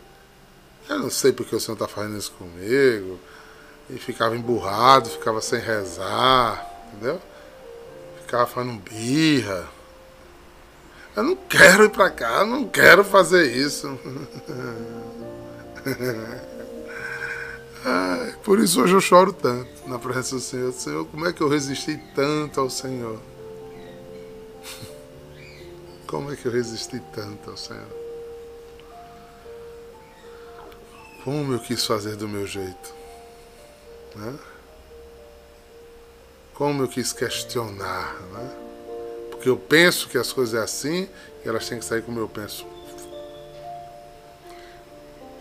Eu 0.88 0.98
não 0.98 1.08
sei 1.08 1.32
porque 1.32 1.54
o 1.54 1.60
Senhor 1.60 1.74
está 1.74 1.86
fazendo 1.86 2.18
isso 2.18 2.32
comigo. 2.32 3.20
E 3.88 3.98
ficava 3.98 4.36
emburrado, 4.36 5.08
ficava 5.08 5.40
sem 5.40 5.60
rezar, 5.60 6.68
entendeu? 6.92 7.22
Ficava 8.22 8.46
falando 8.48 8.82
birra. 8.82 9.68
Eu 11.14 11.22
não 11.22 11.36
quero 11.36 11.84
ir 11.84 11.90
para 11.90 12.10
cá, 12.10 12.44
não 12.44 12.66
quero 12.66 13.04
fazer 13.04 13.56
isso. 13.56 13.96
Ai, 17.90 18.34
por 18.44 18.58
isso 18.58 18.82
hoje 18.82 18.92
eu 18.92 19.00
choro 19.00 19.32
tanto 19.32 19.88
na 19.88 19.98
presença 19.98 20.34
do 20.34 20.42
Senhor. 20.42 20.72
Senhor, 20.72 21.06
como 21.06 21.26
é 21.26 21.32
que 21.32 21.40
eu 21.40 21.48
resisti 21.48 21.96
tanto 22.14 22.60
ao 22.60 22.68
Senhor? 22.68 23.18
Como 26.06 26.32
é 26.32 26.36
que 26.36 26.46
eu 26.46 26.52
resisti 26.52 27.00
tanto 27.14 27.50
ao 27.50 27.56
Senhor? 27.56 27.86
Como 31.22 31.52
eu 31.52 31.58
quis 31.58 31.84
fazer 31.84 32.16
do 32.16 32.26
meu 32.26 32.46
jeito? 32.46 32.94
Né? 34.16 34.38
Como 36.54 36.82
eu 36.82 36.88
quis 36.88 37.12
questionar, 37.12 38.14
né? 38.32 38.56
Porque 39.30 39.50
eu 39.50 39.58
penso 39.58 40.08
que 40.08 40.16
as 40.16 40.32
coisas 40.32 40.58
é 40.58 40.62
assim 40.62 41.10
e 41.44 41.48
elas 41.48 41.68
têm 41.68 41.78
que 41.78 41.84
sair 41.84 42.00
como 42.00 42.18
eu 42.18 42.28
penso. 42.28 42.66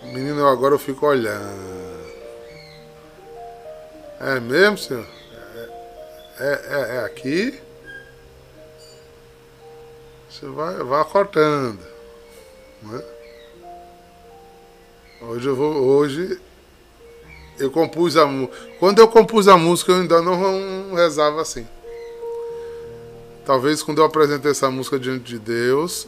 Menino, 0.04 0.46
agora 0.46 0.76
eu 0.76 0.80
fico 0.80 1.06
olhando. 1.06 2.17
É 4.20 4.40
mesmo, 4.40 4.78
senhor? 4.78 5.06
É, 6.40 6.62
é, 6.70 6.96
é 6.98 7.06
aqui? 7.06 7.60
Você 10.30 10.46
vai, 10.48 10.76
vai 10.84 11.04
cortando. 11.06 11.80
Né? 12.84 13.04
Hoje 15.22 15.48
eu 15.48 15.56
vou. 15.56 15.74
Hoje 15.74 16.40
eu 17.60 17.72
compus 17.72 18.18
a 18.18 18.26
música. 18.26 18.58
Quando 18.80 19.00
eu 19.00 19.08
compus 19.08 19.48
a 19.48 19.58
música, 19.58 19.92
eu 19.92 20.02
ainda 20.02 20.22
não 20.22 20.94
rezava 20.96 21.42
assim. 21.42 21.68
Talvez 23.46 23.82
quando 23.82 24.00
eu 24.00 24.06
apresentei 24.06 24.52
essa 24.52 24.70
música 24.70 25.00
diante 25.00 25.24
de 25.24 25.40
Deus, 25.40 26.08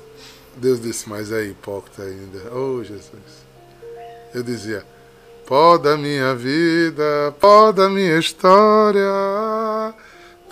Deus 0.56 0.82
disse, 0.82 1.08
mas 1.08 1.32
é 1.32 1.44
hipócrita 1.46 2.04
ainda. 2.04 2.54
Oh 2.54 2.84
Jesus. 2.84 3.48
Eu 4.34 4.44
dizia, 4.44 4.86
Pó 5.50 5.80
da 5.80 5.98
minha 5.98 6.36
vida, 6.36 7.36
pó 7.40 7.72
da 7.72 7.90
minha 7.90 8.20
história. 8.20 9.02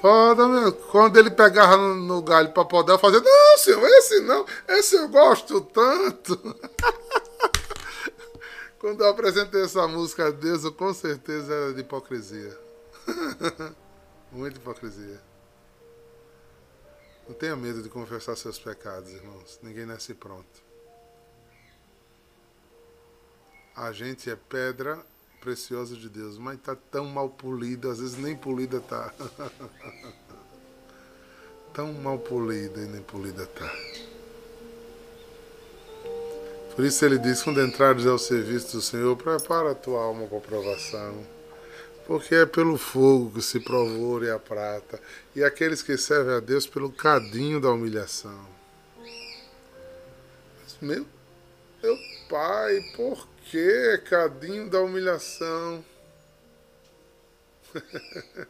Pó 0.02 0.34
da 0.34 0.48
minha... 0.48 0.72
Quando 0.72 1.18
ele 1.18 1.30
pegava 1.30 1.78
no, 1.78 2.20
galho 2.24 2.52
para 2.52 2.66
poder 2.66 2.94
eu 2.94 2.98
fazia, 2.98 3.22
não, 3.22 3.58
senhor, 3.60 3.88
esse 3.88 4.22
não, 4.22 4.44
esse 4.68 4.96
eu 4.96 5.08
gosto 5.08 5.62
tanto. 5.62 6.36
Quando 8.80 9.04
eu 9.04 9.10
apresentei 9.10 9.66
essa 9.66 9.88
música 9.88 10.30
a 10.30 10.32
Deus, 10.32 10.64
eu 10.64 10.72
com 10.72 10.92
certeza 10.92 11.54
era 11.54 11.74
de 11.76 11.82
hipocrisia. 11.82 12.58
Muita 14.32 14.58
hipocrisia. 14.58 15.22
Não 17.28 17.36
tenha 17.36 17.56
medo 17.56 17.84
de 17.84 17.90
confessar 17.90 18.36
seus 18.36 18.58
pecados, 18.58 19.12
irmãos. 19.12 19.60
Ninguém 19.62 19.86
nasce 19.86 20.16
pronto. 20.16 20.67
A 23.78 23.92
gente 23.92 24.28
é 24.28 24.36
pedra 24.36 24.98
preciosa 25.40 25.96
de 25.96 26.10
Deus, 26.10 26.40
mas 26.40 26.56
está 26.56 26.76
tão 26.76 27.06
mal 27.06 27.30
polida, 27.30 27.92
às 27.92 28.00
vezes 28.00 28.18
nem 28.18 28.36
polida 28.36 28.80
tá. 28.80 29.14
tão 31.76 31.94
mal 31.94 32.18
polida 32.18 32.82
e 32.82 32.88
nem 32.88 33.04
polida 33.04 33.46
tá. 33.46 33.72
Por 36.76 36.84
isso 36.84 37.06
ele 37.06 37.20
diz, 37.20 37.44
quando 37.44 37.62
entrares 37.62 38.08
ao 38.08 38.18
serviço 38.18 38.78
do 38.78 38.82
Senhor, 38.82 39.16
prepara 39.16 39.74
a 39.74 39.76
tua 39.76 40.02
alma 40.02 40.26
para 40.26 40.40
a 40.40 40.42
provação. 40.42 41.24
Porque 42.08 42.34
é 42.34 42.48
pelo 42.48 42.80
fogo 42.80 43.30
que 43.30 43.44
se 43.44 43.60
prova 43.60 44.26
e 44.26 44.32
a 44.32 44.40
prata, 44.40 45.00
e 45.36 45.44
aqueles 45.44 45.84
que 45.84 45.96
servem 45.98 46.34
a 46.34 46.40
Deus 46.40 46.66
pelo 46.66 46.92
cadinho 46.92 47.62
da 47.62 47.70
humilhação. 47.70 48.44
Meu, 50.82 51.06
meu 51.84 51.98
pai, 52.28 52.82
por 52.96 53.37
que, 53.50 53.98
cadinho 54.10 54.70
da 54.70 54.82
humilhação? 54.82 55.84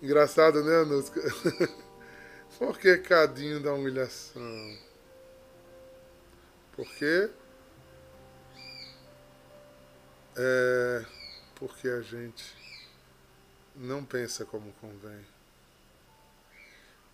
Engraçado, 0.00 0.62
né, 0.62 0.76
Anuska? 0.76 1.20
Por 2.58 2.78
que 2.78 2.98
cadinho 2.98 3.60
da 3.60 3.72
humilhação? 3.72 4.78
Porque 6.76 7.30
é 10.36 11.04
porque 11.54 11.88
a 11.88 12.00
gente 12.02 12.44
não 13.74 14.04
pensa 14.04 14.44
como 14.44 14.72
convém. 14.80 15.24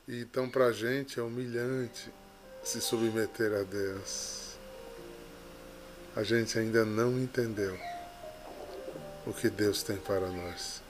E 0.09 0.23
então 0.23 0.49
pra 0.51 0.73
gente 0.73 1.21
é 1.21 1.23
humilhante 1.23 2.11
se 2.65 2.81
submeter 2.81 3.53
a 3.53 3.63
Deus 3.63 4.50
a 6.17 6.23
gente 6.23 6.59
ainda 6.59 6.85
não 6.85 7.19
entendeu. 7.19 7.79
o 9.27 9.33
que 9.33 9.51
Deus 9.51 9.83
tem 9.83 9.97
para 9.97 10.29
nós. 10.29 10.83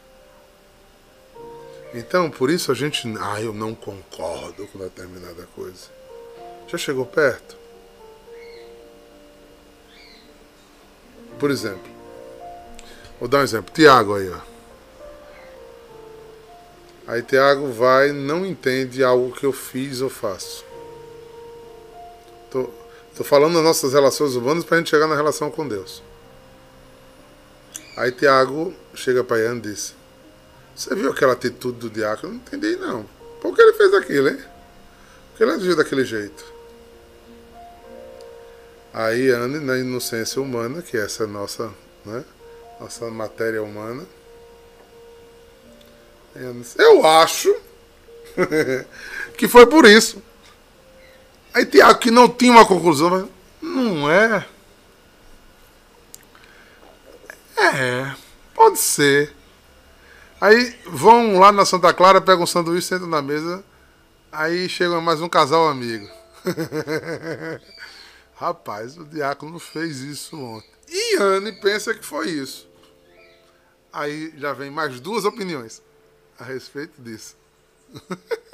Então, 1.93 2.31
por 2.31 2.49
isso 2.49 2.71
a 2.71 2.75
gente. 2.75 3.07
Ah, 3.21 3.41
eu 3.43 3.53
não 3.53 3.75
concordo 3.75 4.67
com 4.69 4.79
determinada 4.79 5.47
coisa. 5.55 5.89
Já 6.69 6.79
chegou 6.79 7.05
perto? 7.05 7.59
Por 11.39 11.51
exemplo, 11.51 11.91
vou 13.19 13.29
dar 13.29 13.39
um 13.39 13.43
exemplo. 13.43 13.75
Tiago 13.75 14.15
aí, 14.15 14.31
ó. 14.31 14.41
Aí 17.09 17.23
Tiago 17.23 17.73
vai 17.73 18.13
não 18.13 18.47
entende 18.47 19.03
algo 19.03 19.35
que 19.35 19.45
eu 19.45 19.53
fiz 19.53 20.01
ou 20.01 20.09
faço. 20.09 20.65
Tô 23.21 23.25
falando 23.25 23.53
das 23.53 23.63
nossas 23.63 23.93
relações 23.93 24.35
humanas 24.35 24.65
para 24.65 24.77
a 24.77 24.79
gente 24.79 24.89
chegar 24.89 25.07
na 25.07 25.15
relação 25.15 25.51
com 25.51 25.69
Deus. 25.69 26.03
Aí 27.95 28.11
Tiago 28.13 28.73
chega 28.95 29.23
para 29.23 29.41
Ian 29.41 29.57
e 29.57 29.61
diz: 29.61 29.95
Você 30.75 30.95
viu 30.95 31.11
aquela 31.11 31.35
atitude 31.35 31.81
do 31.81 31.91
diácono? 31.91 32.33
Não 32.33 32.41
entendi 32.41 32.77
não. 32.77 33.05
Por 33.43 33.55
que 33.55 33.61
ele 33.61 33.75
fez 33.75 33.93
aquilo, 33.93 34.31
hein? 34.31 34.39
Por 34.39 35.37
que 35.37 35.43
ele 35.43 35.53
agiu 35.53 35.77
daquele 35.77 36.03
jeito? 36.03 36.43
Aí 38.91 39.31
Anne, 39.31 39.59
na 39.59 39.77
inocência 39.77 40.41
humana, 40.41 40.81
que 40.81 40.97
essa 40.97 41.25
é 41.25 41.27
a 41.27 41.29
nossa, 41.29 41.71
né, 42.07 42.25
nossa 42.81 43.11
matéria 43.11 43.63
humana, 43.63 44.07
eu 46.79 47.05
acho 47.05 47.55
que 49.37 49.47
foi 49.47 49.67
por 49.67 49.85
isso. 49.85 50.23
Aí 51.53 51.67
Tiago, 51.67 51.99
que 51.99 52.11
não 52.11 52.29
tinha 52.29 52.53
uma 52.53 52.67
conclusão, 52.67 53.11
mas 53.11 53.27
não 53.61 54.11
é. 54.11 54.47
É, 57.57 58.15
pode 58.55 58.79
ser. 58.79 59.35
Aí 60.41 60.75
vão 60.87 61.39
lá 61.39 61.53
na 61.53 61.67
Santa 61.67 61.93
Clara, 61.93 62.21
pegam 62.21 62.45
um 62.45 62.47
sanduíche, 62.47 62.89
sentam 62.89 63.07
na 63.07 63.21
mesa. 63.21 63.63
Aí 64.33 64.69
chega 64.69 65.01
mais 65.01 65.21
um 65.21 65.29
casal 65.29 65.69
amigo. 65.69 66.09
Rapaz, 68.35 68.97
o 68.97 69.05
diácono 69.05 69.59
fez 69.59 69.99
isso 70.01 70.41
ontem. 70.41 70.71
E 70.89 71.17
Anne 71.17 71.53
pensa 71.61 71.93
que 71.93 72.05
foi 72.05 72.31
isso. 72.31 72.69
Aí 73.93 74.33
já 74.37 74.53
vem 74.53 74.71
mais 74.71 74.99
duas 75.01 75.25
opiniões 75.25 75.83
a 76.39 76.45
respeito 76.45 77.03
disso. 77.03 77.37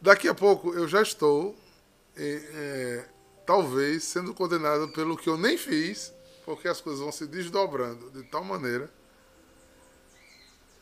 Daqui 0.00 0.28
a 0.28 0.34
pouco 0.34 0.72
eu 0.74 0.88
já 0.88 1.02
estou, 1.02 1.54
é, 2.16 3.04
talvez, 3.46 4.04
sendo 4.04 4.32
condenado 4.32 4.88
pelo 4.88 5.16
que 5.16 5.28
eu 5.28 5.36
nem 5.36 5.58
fiz, 5.58 6.12
porque 6.44 6.68
as 6.68 6.80
coisas 6.80 7.00
vão 7.00 7.12
se 7.12 7.26
desdobrando 7.26 8.10
de 8.10 8.22
tal 8.24 8.42
maneira 8.42 8.90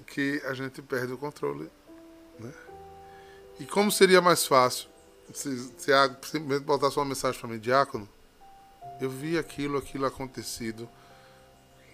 que 0.06 0.40
a 0.44 0.54
gente 0.54 0.80
perde 0.80 1.12
o 1.12 1.18
controle. 1.18 1.70
Né? 2.38 2.52
E 3.58 3.66
como 3.66 3.90
seria 3.90 4.20
mais 4.20 4.46
fácil 4.46 4.88
se 5.32 5.70
Tiago 5.78 6.16
simplesmente 6.24 6.64
botasse 6.64 6.96
uma 6.96 7.04
mensagem 7.04 7.38
para 7.38 7.48
mim, 7.50 7.58
diácono, 7.58 8.08
eu 9.00 9.10
vi 9.10 9.38
aquilo, 9.38 9.78
aquilo 9.78 10.06
acontecido 10.06 10.88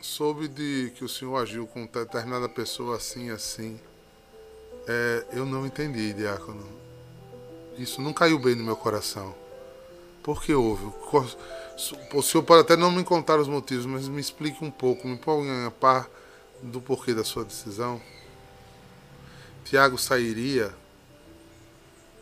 soube 0.00 0.48
de 0.48 0.92
que 0.94 1.04
o 1.04 1.08
senhor 1.08 1.36
agiu 1.36 1.66
com 1.66 1.86
determinada 1.86 2.48
pessoa 2.48 2.96
assim, 2.96 3.30
assim. 3.30 3.80
É, 4.86 5.24
eu 5.32 5.46
não 5.46 5.66
entendi, 5.66 6.12
diácono. 6.12 6.83
Isso 7.78 8.00
não 8.00 8.12
caiu 8.12 8.38
bem 8.38 8.54
no 8.54 8.64
meu 8.64 8.76
coração. 8.76 9.34
Por 10.22 10.42
que 10.42 10.54
houve? 10.54 10.86
O 12.12 12.22
senhor 12.22 12.42
pode 12.44 12.62
até 12.62 12.76
não 12.76 12.90
me 12.90 13.04
contar 13.04 13.38
os 13.38 13.48
motivos, 13.48 13.84
mas 13.84 14.08
me 14.08 14.20
explique 14.20 14.64
um 14.64 14.70
pouco, 14.70 15.06
me 15.06 15.16
ponha 15.16 15.66
a 15.66 15.70
par 15.70 16.08
do 16.62 16.80
porquê 16.80 17.12
da 17.12 17.24
sua 17.24 17.44
decisão. 17.44 18.00
Tiago 19.64 19.98
sairia 19.98 20.74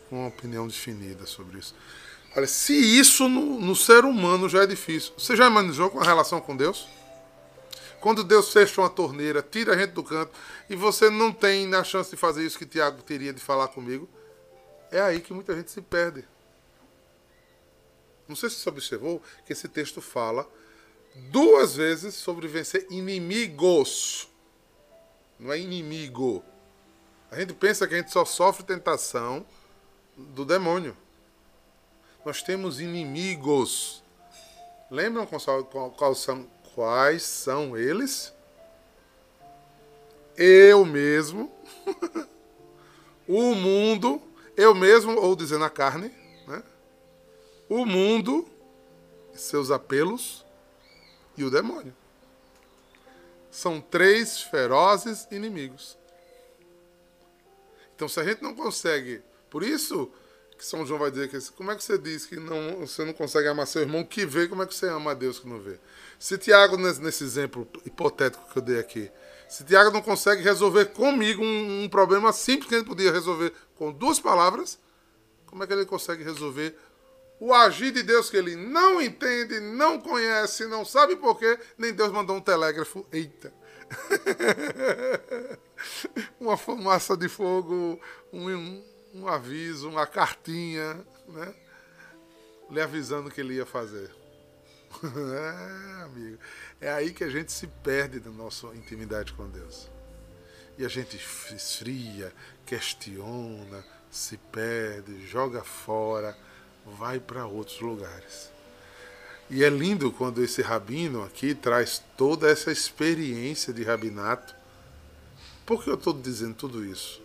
com 0.09 0.19
uma 0.19 0.27
opinião 0.27 0.67
definida 0.67 1.25
sobre 1.25 1.59
isso. 1.59 1.75
Olha, 2.35 2.47
se 2.47 2.73
isso 2.73 3.29
no, 3.29 3.59
no 3.59 3.75
ser 3.75 4.05
humano 4.05 4.49
já 4.49 4.63
é 4.63 4.67
difícil, 4.67 5.13
você 5.17 5.35
já 5.35 5.47
imaginou 5.47 5.89
com 5.89 5.99
a 5.99 6.03
relação 6.03 6.41
com 6.41 6.57
Deus? 6.57 6.87
Quando 8.01 8.23
Deus 8.23 8.51
fecha 8.51 8.81
uma 8.81 8.89
torneira, 8.89 9.41
tira 9.41 9.73
a 9.73 9.77
gente 9.77 9.91
do 9.91 10.03
canto, 10.03 10.31
e 10.69 10.75
você 10.75 11.09
não 11.09 11.31
tem 11.31 11.73
a 11.73 11.83
chance 11.83 12.09
de 12.09 12.17
fazer 12.17 12.45
isso 12.45 12.57
que 12.57 12.65
Tiago 12.65 13.01
teria 13.01 13.31
de 13.31 13.39
falar 13.39 13.69
comigo, 13.69 14.09
é 14.97 15.01
aí 15.01 15.19
que 15.19 15.33
muita 15.33 15.55
gente 15.55 15.71
se 15.71 15.81
perde. 15.81 16.25
Não 18.27 18.35
sei 18.35 18.49
se 18.49 18.57
você 18.57 18.69
observou 18.69 19.21
que 19.45 19.53
esse 19.53 19.67
texto 19.67 20.01
fala 20.01 20.47
duas 21.29 21.75
vezes 21.75 22.15
sobre 22.15 22.47
vencer 22.47 22.87
inimigos. 22.89 24.27
Não 25.39 25.51
é 25.51 25.59
inimigo. 25.59 26.43
A 27.29 27.39
gente 27.39 27.53
pensa 27.53 27.87
que 27.87 27.95
a 27.95 27.97
gente 27.97 28.11
só 28.11 28.23
sofre 28.23 28.63
tentação 28.63 29.45
do 30.15 30.45
demônio. 30.45 30.95
Nós 32.25 32.41
temos 32.41 32.79
inimigos. 32.79 34.03
Lembram 34.89 35.25
qual 35.25 36.15
são, 36.15 36.47
Quais 36.73 37.21
são 37.21 37.77
eles? 37.77 38.33
Eu 40.35 40.83
mesmo, 40.83 41.51
o 43.27 43.53
mundo, 43.53 44.19
eu 44.55 44.73
mesmo, 44.73 45.19
ou 45.19 45.35
dizendo 45.35 45.65
a 45.65 45.69
carne, 45.69 46.11
né? 46.47 46.63
o 47.69 47.85
mundo, 47.85 48.47
seus 49.33 49.71
apelos 49.71 50.45
e 51.37 51.43
o 51.43 51.49
demônio. 51.49 51.95
São 53.49 53.79
três 53.79 54.41
ferozes 54.41 55.27
inimigos. 55.31 55.97
Então, 57.95 58.07
se 58.09 58.19
a 58.19 58.23
gente 58.23 58.41
não 58.41 58.55
consegue, 58.55 59.21
por 59.49 59.63
isso 59.63 60.11
que 60.57 60.65
São 60.65 60.85
João 60.85 60.99
vai 60.99 61.11
dizer 61.11 61.29
que 61.29 61.51
como 61.51 61.71
é 61.71 61.75
que 61.75 61.83
você 61.83 61.97
diz 61.97 62.25
que 62.25 62.37
não, 62.37 62.79
você 62.79 63.03
não 63.03 63.13
consegue 63.13 63.47
amar 63.47 63.67
seu 63.67 63.81
irmão 63.81 64.03
que 64.03 64.25
vê, 64.25 64.47
como 64.47 64.63
é 64.63 64.65
que 64.65 64.73
você 64.73 64.87
ama 64.87 65.11
a 65.11 65.13
Deus 65.13 65.39
que 65.39 65.47
não 65.47 65.59
vê? 65.59 65.79
Se 66.17 66.37
Tiago, 66.37 66.77
nesse 66.77 67.23
exemplo 67.23 67.67
hipotético 67.85 68.49
que 68.51 68.57
eu 68.57 68.61
dei 68.61 68.79
aqui, 68.79 69.11
se 69.47 69.63
Tiago 69.63 69.91
não 69.91 70.01
consegue 70.01 70.41
resolver 70.41 70.85
comigo 70.87 71.43
um, 71.43 71.83
um, 71.83 71.89
problema 71.89 72.33
simples 72.33 72.67
que 72.67 72.75
ele 72.75 72.83
podia 72.83 73.11
resolver 73.11 73.53
com 73.75 73.91
duas 73.91 74.19
palavras, 74.19 74.79
como 75.45 75.63
é 75.63 75.67
que 75.67 75.73
ele 75.73 75.85
consegue 75.85 76.23
resolver 76.23 76.75
o 77.39 77.53
agir 77.53 77.91
de 77.91 78.03
Deus 78.03 78.29
que 78.29 78.37
ele 78.37 78.55
não 78.55 79.01
entende, 79.01 79.59
não 79.59 79.99
conhece, 79.99 80.65
não 80.65 80.85
sabe 80.85 81.15
porquê, 81.15 81.59
nem 81.77 81.93
Deus 81.93 82.11
mandou 82.11 82.37
um 82.37 82.41
telégrafo. 82.41 83.05
Eita! 83.11 83.53
uma 86.39 86.55
fumaça 86.55 87.17
de 87.17 87.27
fogo, 87.27 87.99
um, 88.31 88.83
um 89.13 89.27
aviso, 89.27 89.89
uma 89.89 90.07
cartinha, 90.07 91.05
né? 91.27 91.53
Lhe 92.71 92.81
avisando 92.81 93.27
o 93.27 93.31
que 93.31 93.41
ele 93.41 93.55
ia 93.55 93.65
fazer. 93.65 94.22
é, 95.03 96.03
amigo. 96.03 96.37
É 96.79 96.91
aí 96.91 97.13
que 97.13 97.23
a 97.23 97.29
gente 97.29 97.51
se 97.51 97.67
perde 97.67 98.19
da 98.19 98.29
nossa 98.29 98.67
intimidade 98.75 99.33
com 99.33 99.47
Deus. 99.49 99.89
E 100.77 100.85
a 100.85 100.89
gente 100.89 101.15
esfria, 101.15 102.33
questiona, 102.65 103.85
se 104.09 104.37
perde, 104.37 105.25
joga 105.27 105.63
fora, 105.63 106.37
vai 106.85 107.19
para 107.19 107.45
outros 107.45 107.79
lugares. 107.79 108.51
E 109.49 109.63
é 109.63 109.69
lindo 109.69 110.11
quando 110.11 110.43
esse 110.43 110.61
rabino 110.61 111.23
aqui 111.23 111.53
traz 111.53 112.01
toda 112.17 112.49
essa 112.49 112.71
experiência 112.71 113.73
de 113.73 113.83
rabinato. 113.83 114.55
Por 115.65 115.83
que 115.83 115.89
eu 115.89 115.95
estou 115.95 116.13
dizendo 116.13 116.55
tudo 116.55 116.83
isso? 116.83 117.21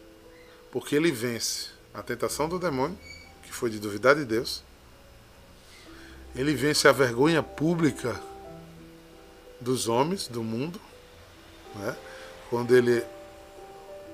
Porque 0.70 0.94
ele 0.94 1.10
vence 1.10 1.70
a 1.94 2.02
tentação 2.02 2.48
do 2.48 2.58
demônio, 2.58 2.98
que 3.42 3.52
foi 3.52 3.70
de 3.70 3.78
duvidar 3.78 4.14
de 4.14 4.24
Deus, 4.24 4.62
ele 6.38 6.54
vence 6.54 6.86
a 6.86 6.92
vergonha 6.92 7.42
pública 7.42 8.18
dos 9.60 9.88
homens, 9.88 10.28
do 10.28 10.40
mundo, 10.40 10.80
né? 11.74 11.96
quando 12.48 12.76
ele 12.76 13.04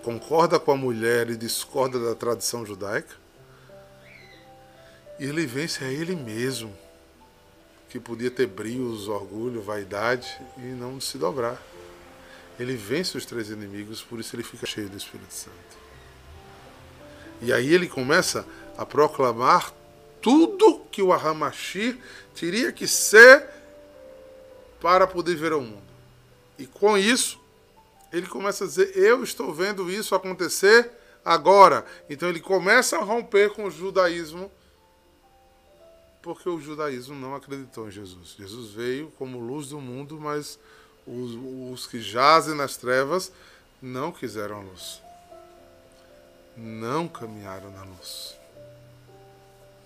concorda 0.03 0.59
com 0.59 0.73
a 0.73 0.77
mulher 0.77 1.29
e 1.29 1.37
discorda 1.37 1.99
da 1.99 2.15
tradição 2.15 2.65
judaica. 2.65 3.15
E 5.21 5.27
ele 5.27 5.45
vence 5.45 5.85
a 5.85 5.89
ele 5.89 6.17
mesmo, 6.17 6.75
que 7.91 8.01
podia 8.01 8.31
ter 8.31 8.47
brios, 8.47 9.07
orgulho, 9.07 9.61
vaidade 9.61 10.41
e 10.57 10.63
não 10.63 10.99
se 11.03 11.19
dobrar. 11.19 11.63
Ele 12.59 12.75
vence 12.75 13.19
os 13.19 13.27
três 13.27 13.51
inimigos, 13.51 14.01
por 14.01 14.19
isso 14.19 14.35
ele 14.35 14.43
fica 14.43 14.65
cheio 14.65 14.89
do 14.89 14.97
Espírito 14.97 15.35
Santo. 15.35 15.85
E 17.43 17.53
aí 17.53 17.75
ele 17.75 17.87
começa 17.87 18.47
a 18.79 18.87
proclamar 18.87 19.75
tudo 20.25 20.81
que 20.91 21.03
o 21.03 21.13
Ahamashir 21.13 21.99
teria 22.35 22.73
que 22.73 22.89
ser 22.89 23.47
para 24.81 25.07
poder 25.07 25.37
ver 25.37 25.53
o 25.53 25.61
mundo. 25.61 25.85
E 26.59 26.67
com 26.67 26.97
isso, 26.97 27.39
ele 28.11 28.27
começa 28.27 28.65
a 28.65 28.67
dizer: 28.67 28.97
Eu 28.97 29.23
estou 29.23 29.53
vendo 29.53 29.91
isso 29.91 30.15
acontecer 30.15 30.91
agora. 31.23 31.85
Então 32.09 32.31
ele 32.31 32.41
começa 32.41 32.97
a 32.97 33.03
romper 33.03 33.51
com 33.51 33.67
o 33.67 33.71
judaísmo, 33.71 34.51
porque 36.23 36.49
o 36.49 36.59
judaísmo 36.59 37.15
não 37.15 37.35
acreditou 37.35 37.87
em 37.87 37.91
Jesus. 37.91 38.35
Jesus 38.39 38.71
veio 38.71 39.13
como 39.19 39.39
luz 39.39 39.69
do 39.69 39.79
mundo, 39.79 40.19
mas 40.19 40.59
Os, 41.07 41.37
os 41.71 41.87
que 41.87 42.01
jazem 42.01 42.55
nas 42.55 42.79
trevas 42.79 43.31
não 43.83 44.11
quiseram 44.11 44.57
a 44.57 44.63
luz. 44.63 45.03
Não 46.57 47.07
caminharam 47.07 47.71
na 47.71 47.85
luz. 47.85 48.43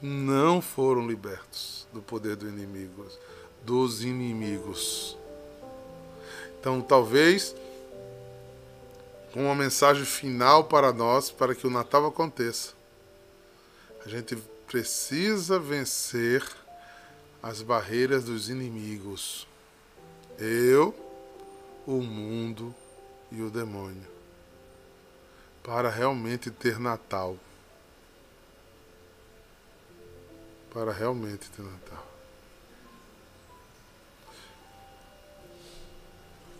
Não 0.00 0.60
foram 0.60 1.06
libertos 1.06 1.86
do 1.92 2.00
poder 2.00 2.36
do 2.36 2.48
inimigo, 2.48 3.06
dos 3.64 4.04
inimigos. 4.04 5.16
Então, 6.58 6.80
talvez 6.80 7.54
uma 9.34 9.54
mensagem 9.54 10.04
final 10.04 10.64
para 10.64 10.92
nós, 10.92 11.30
para 11.30 11.54
que 11.54 11.66
o 11.66 11.70
Natal 11.70 12.06
aconteça. 12.06 12.72
A 14.04 14.08
gente 14.08 14.36
precisa 14.66 15.58
vencer 15.58 16.44
as 17.42 17.62
barreiras 17.62 18.24
dos 18.24 18.48
inimigos. 18.48 19.46
Eu, 20.38 20.94
o 21.86 22.02
mundo 22.02 22.74
e 23.30 23.42
o 23.42 23.50
demônio. 23.50 24.06
Para 25.62 25.90
realmente 25.90 26.50
ter 26.50 26.78
Natal. 26.78 27.36
Para 30.72 30.92
realmente 30.92 31.48
ter 31.50 31.62
Natal. 31.62 32.06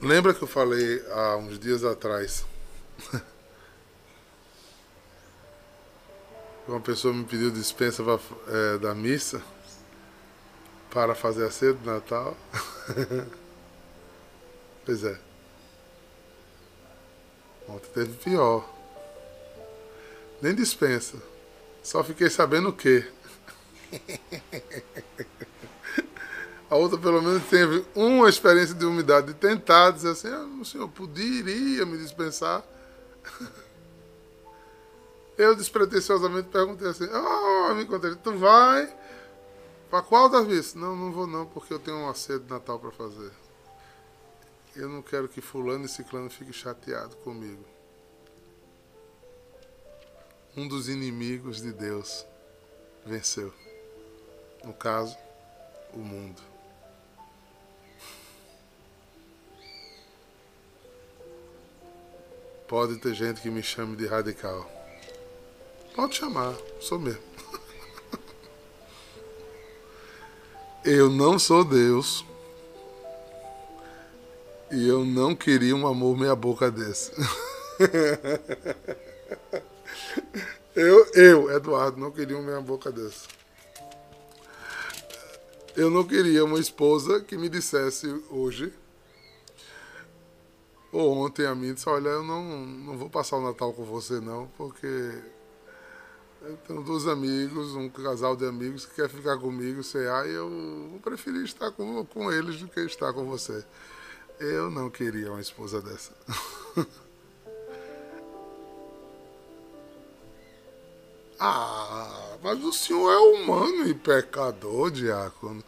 Lembra 0.01 0.33
que 0.33 0.42
eu 0.42 0.49
falei 0.49 1.05
há 1.11 1.37
uns 1.37 1.59
dias 1.59 1.85
atrás? 1.85 2.47
Uma 6.68 6.81
pessoa 6.81 7.12
me 7.14 7.25
pediu 7.25 7.51
dispensa 7.51 8.05
pra, 8.05 8.18
é, 8.47 8.79
da 8.79 8.94
missa 8.94 9.42
para 10.90 11.14
fazer 11.14 11.47
a 11.47 11.51
ceia 11.51 11.73
do 11.73 11.85
Natal. 11.85 12.37
pois 14.85 15.03
é. 15.03 15.18
Ontem 17.68 17.88
teve 17.92 18.12
pior. 18.14 18.68
Nem 20.40 20.55
dispensa. 20.55 21.16
Só 21.83 22.05
fiquei 22.05 22.31
sabendo 22.31 22.68
o 22.68 22.73
quê. 22.73 23.11
A 26.70 26.77
outra, 26.77 26.98
pelo 26.98 27.22
menos, 27.22 27.42
teve 27.44 27.85
uma 27.94 28.29
experiência 28.29 28.74
de 28.74 28.85
umidade 28.85 29.29
de 29.29 29.35
tentar 29.35 29.90
dizer 29.90 30.11
assim: 30.11 30.29
ah, 30.29 30.46
o 30.61 30.64
senhor 30.64 30.88
poderia 30.88 31.87
me 31.87 31.96
dispensar. 31.96 32.62
Eu 35.38 35.55
despretensiosamente 35.55 36.48
perguntei 36.48 36.88
assim: 36.88 37.07
Oh, 37.07 37.72
me 37.74 37.85
encontrei, 37.85 38.14
tu 38.16 38.37
vai? 38.37 38.92
Para 39.88 40.03
qual 40.03 40.29
das 40.29 40.46
vezes? 40.46 40.74
Não, 40.74 40.94
não 40.94 41.12
vou 41.12 41.27
não, 41.27 41.46
porque 41.46 41.72
eu 41.72 41.79
tenho 41.79 41.96
uma 41.96 42.12
ceia 42.12 42.38
de 42.38 42.51
Natal 42.51 42.79
para 42.79 42.90
fazer. 42.90 43.31
Eu 44.77 44.88
não 44.88 45.01
quero 45.01 45.29
que 45.29 45.40
fulano 45.40 45.87
e 45.87 45.88
ciclano 45.88 46.29
fiquem 46.29 46.53
chateados 46.53 47.14
comigo. 47.24 47.64
Um 50.57 50.68
dos 50.68 50.88
inimigos 50.88 51.62
de 51.62 51.72
Deus 51.72 52.27
venceu. 53.07 53.55
No 54.68 54.74
caso, 54.74 55.16
o 55.94 55.98
mundo. 55.98 56.42
Pode 62.68 62.98
ter 62.98 63.14
gente 63.14 63.40
que 63.40 63.48
me 63.48 63.62
chame 63.62 63.96
de 63.96 64.07
radical. 64.07 64.70
Pode 65.96 66.16
chamar, 66.16 66.54
sou 66.83 66.98
mesmo. 66.98 67.22
Eu 70.85 71.09
não 71.09 71.38
sou 71.38 71.64
Deus. 71.64 72.26
E 74.70 74.87
eu 74.87 75.02
não 75.02 75.35
queria 75.35 75.74
um 75.74 75.87
amor 75.87 76.14
meia 76.14 76.37
boca 76.37 76.70
desse. 76.70 77.11
Eu, 80.76 81.11
eu, 81.14 81.50
Eduardo, 81.50 81.98
não 81.98 82.11
queria 82.11 82.37
um 82.37 82.42
meia 82.42 82.61
boca 82.61 82.92
desse. 82.92 83.38
Eu 85.79 85.91
não 85.91 86.03
queria 86.03 86.45
uma 86.45 86.59
esposa 86.59 87.21
que 87.21 87.38
me 87.38 87.49
dissesse 87.49 88.09
hoje 88.29 88.73
ou 90.91 91.19
ontem 91.19 91.47
a 91.47 91.55
mim 91.55 91.73
disse, 91.73 91.88
olha, 91.88 92.09
eu 92.09 92.25
não, 92.25 92.67
não 92.67 92.99
vou 92.99 93.09
passar 93.09 93.37
o 93.37 93.43
Natal 93.43 93.73
com 93.73 93.85
você 93.85 94.19
não, 94.19 94.49
porque 94.57 95.23
eu 96.43 96.57
tenho 96.67 96.83
dois 96.83 97.07
amigos, 97.07 97.77
um 97.77 97.88
casal 97.88 98.35
de 98.35 98.45
amigos 98.45 98.87
que 98.87 98.97
quer 98.97 99.09
ficar 99.09 99.38
comigo, 99.38 99.85
sei 99.85 100.07
lá, 100.09 100.27
e 100.27 100.33
eu 100.33 100.99
preferi 101.01 101.45
estar 101.45 101.71
com, 101.71 102.05
com 102.07 102.33
eles 102.33 102.61
do 102.61 102.67
que 102.67 102.81
estar 102.81 103.12
com 103.12 103.25
você. 103.27 103.64
Eu 104.41 104.73
não 104.73 104.91
queria 104.91 105.31
uma 105.31 105.41
esposa 105.41 105.81
dessa. 105.81 106.12
ah, 111.38 112.37
mas 112.42 112.62
o 112.64 112.72
senhor 112.72 113.11
é 113.12 113.18
humano 113.18 113.88
e 113.88 113.94
pecador, 113.94 114.90
diácono. 114.90 115.62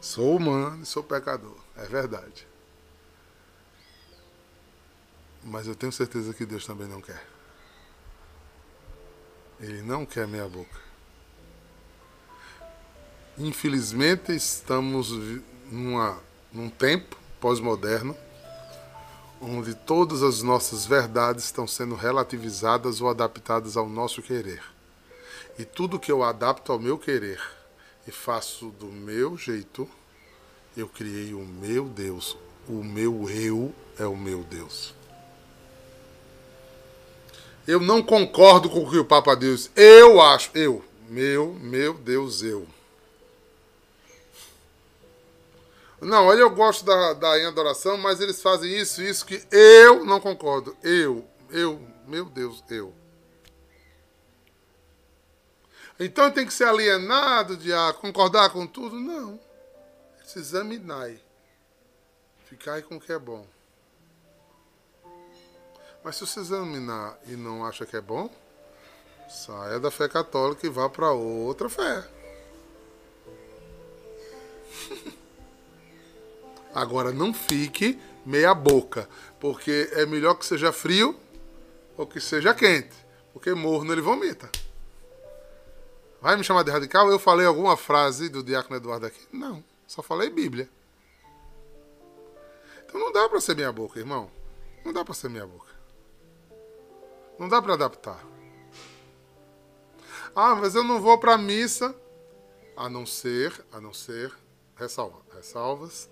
Sou 0.00 0.36
humano 0.36 0.82
e 0.82 0.86
sou 0.86 1.02
pecador, 1.02 1.56
é 1.76 1.86
verdade. 1.86 2.46
Mas 5.42 5.66
eu 5.66 5.74
tenho 5.74 5.92
certeza 5.92 6.34
que 6.34 6.44
Deus 6.44 6.66
também 6.66 6.86
não 6.86 7.00
quer. 7.00 7.26
Ele 9.60 9.82
não 9.82 10.04
quer 10.04 10.26
meia 10.26 10.48
boca. 10.48 10.80
Infelizmente 13.38 14.34
estamos 14.34 15.10
numa, 15.70 16.18
num 16.52 16.68
tempo 16.70 17.16
pós-moderno 17.40 18.16
onde 19.40 19.74
todas 19.74 20.22
as 20.22 20.42
nossas 20.42 20.86
verdades 20.86 21.44
estão 21.44 21.66
sendo 21.66 21.94
relativizadas 21.94 23.00
ou 23.00 23.08
adaptadas 23.08 23.76
ao 23.76 23.88
nosso 23.88 24.22
querer. 24.22 24.73
E 25.58 25.64
tudo 25.64 26.00
que 26.00 26.10
eu 26.10 26.22
adapto 26.22 26.72
ao 26.72 26.78
meu 26.78 26.98
querer 26.98 27.40
e 28.06 28.10
faço 28.10 28.70
do 28.70 28.86
meu 28.86 29.36
jeito, 29.36 29.88
eu 30.76 30.88
criei 30.88 31.32
o 31.32 31.44
meu 31.44 31.84
Deus. 31.84 32.36
O 32.68 32.82
meu 32.82 33.30
eu 33.30 33.72
é 33.98 34.04
o 34.06 34.16
meu 34.16 34.42
Deus. 34.42 34.94
Eu 37.66 37.80
não 37.80 38.02
concordo 38.02 38.68
com 38.68 38.80
o 38.80 38.90
que 38.90 38.98
o 38.98 39.04
Papa 39.04 39.34
diz. 39.34 39.70
Eu 39.76 40.20
acho, 40.20 40.50
eu, 40.54 40.84
meu, 41.08 41.54
meu 41.54 41.94
Deus, 41.94 42.42
eu. 42.42 42.66
Não, 46.00 46.26
olha, 46.26 46.40
eu 46.40 46.50
gosto 46.50 46.84
da, 46.84 47.14
da 47.14 47.48
adoração, 47.48 47.96
mas 47.96 48.20
eles 48.20 48.42
fazem 48.42 48.76
isso, 48.76 49.02
isso 49.02 49.24
que 49.24 49.42
eu 49.50 50.04
não 50.04 50.20
concordo. 50.20 50.76
Eu, 50.82 51.24
eu, 51.50 51.80
meu 52.06 52.26
Deus, 52.26 52.62
eu. 52.68 52.92
Então 55.98 56.30
tem 56.30 56.44
que 56.46 56.52
ser 56.52 56.64
alienado 56.64 57.56
de 57.56 57.72
ah, 57.72 57.92
concordar 57.92 58.50
com 58.50 58.66
tudo? 58.66 58.98
Não. 58.98 59.38
Se 60.24 60.38
examinar. 60.38 61.10
Ficar 62.46 62.82
com 62.82 62.96
o 62.96 63.00
que 63.00 63.12
é 63.12 63.18
bom. 63.18 63.46
Mas 66.02 66.16
se 66.16 66.26
você 66.26 66.40
examinar 66.40 67.18
e 67.26 67.36
não 67.36 67.64
acha 67.64 67.86
que 67.86 67.96
é 67.96 68.00
bom, 68.00 68.28
saia 69.28 69.80
da 69.80 69.90
fé 69.90 70.08
católica 70.08 70.66
e 70.66 70.70
vá 70.70 70.88
para 70.88 71.12
outra 71.12 71.68
fé. 71.68 72.04
Agora 76.74 77.12
não 77.12 77.32
fique 77.32 77.98
meia 78.26 78.52
boca, 78.52 79.08
porque 79.38 79.88
é 79.92 80.04
melhor 80.04 80.34
que 80.34 80.44
seja 80.44 80.72
frio 80.72 81.18
ou 81.96 82.06
que 82.06 82.20
seja 82.20 82.52
quente, 82.52 82.94
porque 83.32 83.54
morno 83.54 83.92
ele 83.92 84.02
vomita. 84.02 84.50
Vai 86.24 86.38
me 86.38 86.42
chamar 86.42 86.62
de 86.62 86.70
radical? 86.70 87.10
Eu 87.10 87.18
falei 87.18 87.44
alguma 87.44 87.76
frase 87.76 88.30
do 88.30 88.42
diácono 88.42 88.76
Eduardo 88.76 89.04
aqui? 89.04 89.20
Não, 89.30 89.62
só 89.86 90.02
falei 90.02 90.30
Bíblia. 90.30 90.70
Então 92.82 92.98
não 92.98 93.12
dá 93.12 93.28
para 93.28 93.42
ser 93.42 93.54
meia 93.54 93.70
boca, 93.70 93.98
irmão. 93.98 94.30
Não 94.82 94.90
dá 94.90 95.04
para 95.04 95.12
ser 95.12 95.28
meia 95.28 95.46
boca. 95.46 95.70
Não 97.38 97.46
dá 97.46 97.60
para 97.60 97.74
adaptar. 97.74 98.24
Ah, 100.34 100.54
mas 100.54 100.74
eu 100.74 100.82
não 100.82 100.98
vou 100.98 101.18
para 101.18 101.36
missa, 101.36 101.94
a 102.74 102.88
não 102.88 103.04
ser, 103.04 103.62
a 103.70 103.78
não 103.78 103.92
ser, 103.92 104.32
ressalva, 104.76 105.20
ressalvas, 105.36 106.08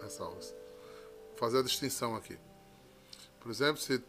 ressalvas. 0.00 0.54
Vou 1.28 1.36
fazer 1.36 1.58
a 1.58 1.62
distinção 1.62 2.16
aqui. 2.16 2.38
Por 3.38 3.50
exemplo, 3.50 3.76
se 3.76 4.02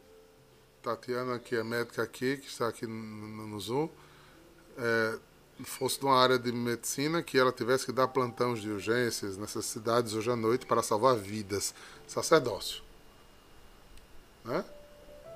Tatiana, 0.81 1.39
que 1.39 1.57
é 1.57 1.63
médica 1.63 2.03
aqui, 2.03 2.37
que 2.37 2.47
está 2.47 2.69
aqui 2.69 2.87
no, 2.87 3.47
no 3.47 3.59
Zoom, 3.59 3.89
é, 4.77 5.19
fosse 5.63 5.99
de 5.99 6.05
uma 6.05 6.17
área 6.17 6.39
de 6.39 6.51
medicina 6.51 7.21
que 7.21 7.37
ela 7.37 7.51
tivesse 7.51 7.85
que 7.85 7.91
dar 7.91 8.07
plantões 8.07 8.61
de 8.61 8.69
urgências 8.69 9.37
nessas 9.37 9.65
cidades 9.65 10.13
hoje 10.13 10.31
à 10.31 10.35
noite 10.35 10.65
para 10.65 10.81
salvar 10.81 11.15
vidas. 11.15 11.73
Sacerdócio. 12.07 12.81
Né? 14.43 14.65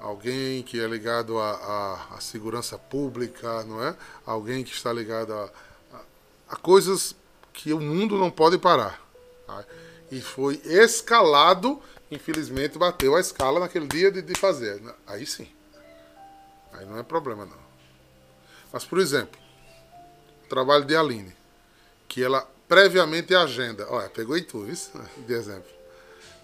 alguém 0.06 0.62
que 0.62 0.80
é 0.80 0.88
ligado 0.88 1.40
à, 1.40 2.18
segurança 2.20 2.78
pública, 2.78 3.64
não 3.64 3.84
é? 3.84 3.96
Alguém 4.26 4.64
que 4.64 4.72
está 4.72 4.94
ligado 4.94 5.34
a, 5.34 5.50
a, 5.94 6.02
a, 6.50 6.56
coisas 6.56 7.16
que 7.52 7.74
o 7.74 7.80
mundo 7.80 8.18
não 8.18 8.30
pode 8.30 8.58
parar. 8.58 9.02
Tá? 9.48 9.66
E 10.12 10.22
foi 10.22 10.62
escalado, 10.64 11.82
infelizmente 12.12 12.78
bateu 12.78 13.16
a 13.16 13.20
escala 13.20 13.60
naquele 13.60 13.88
dia 13.88 14.12
de, 14.12 14.22
de 14.22 14.36
fazer. 14.36 14.82
Aí 15.08 15.26
sim. 15.26 15.48
Aí 16.74 16.86
não 16.86 17.00
é 17.00 17.04
problema 17.04 17.46
não. 17.46 17.66
Mas, 18.72 18.84
por 18.86 19.00
exemplo, 19.00 19.40
trabalho 20.56 20.86
de 20.86 20.96
Aline, 20.96 21.36
que 22.08 22.24
ela 22.24 22.50
previamente 22.66 23.36
agenda. 23.36 23.86
Olha, 23.90 24.10
pegou 24.10 24.38
em 24.38 24.44
tu, 24.44 24.66
isso? 24.66 24.90
De 25.28 25.34
exemplo. 25.34 25.70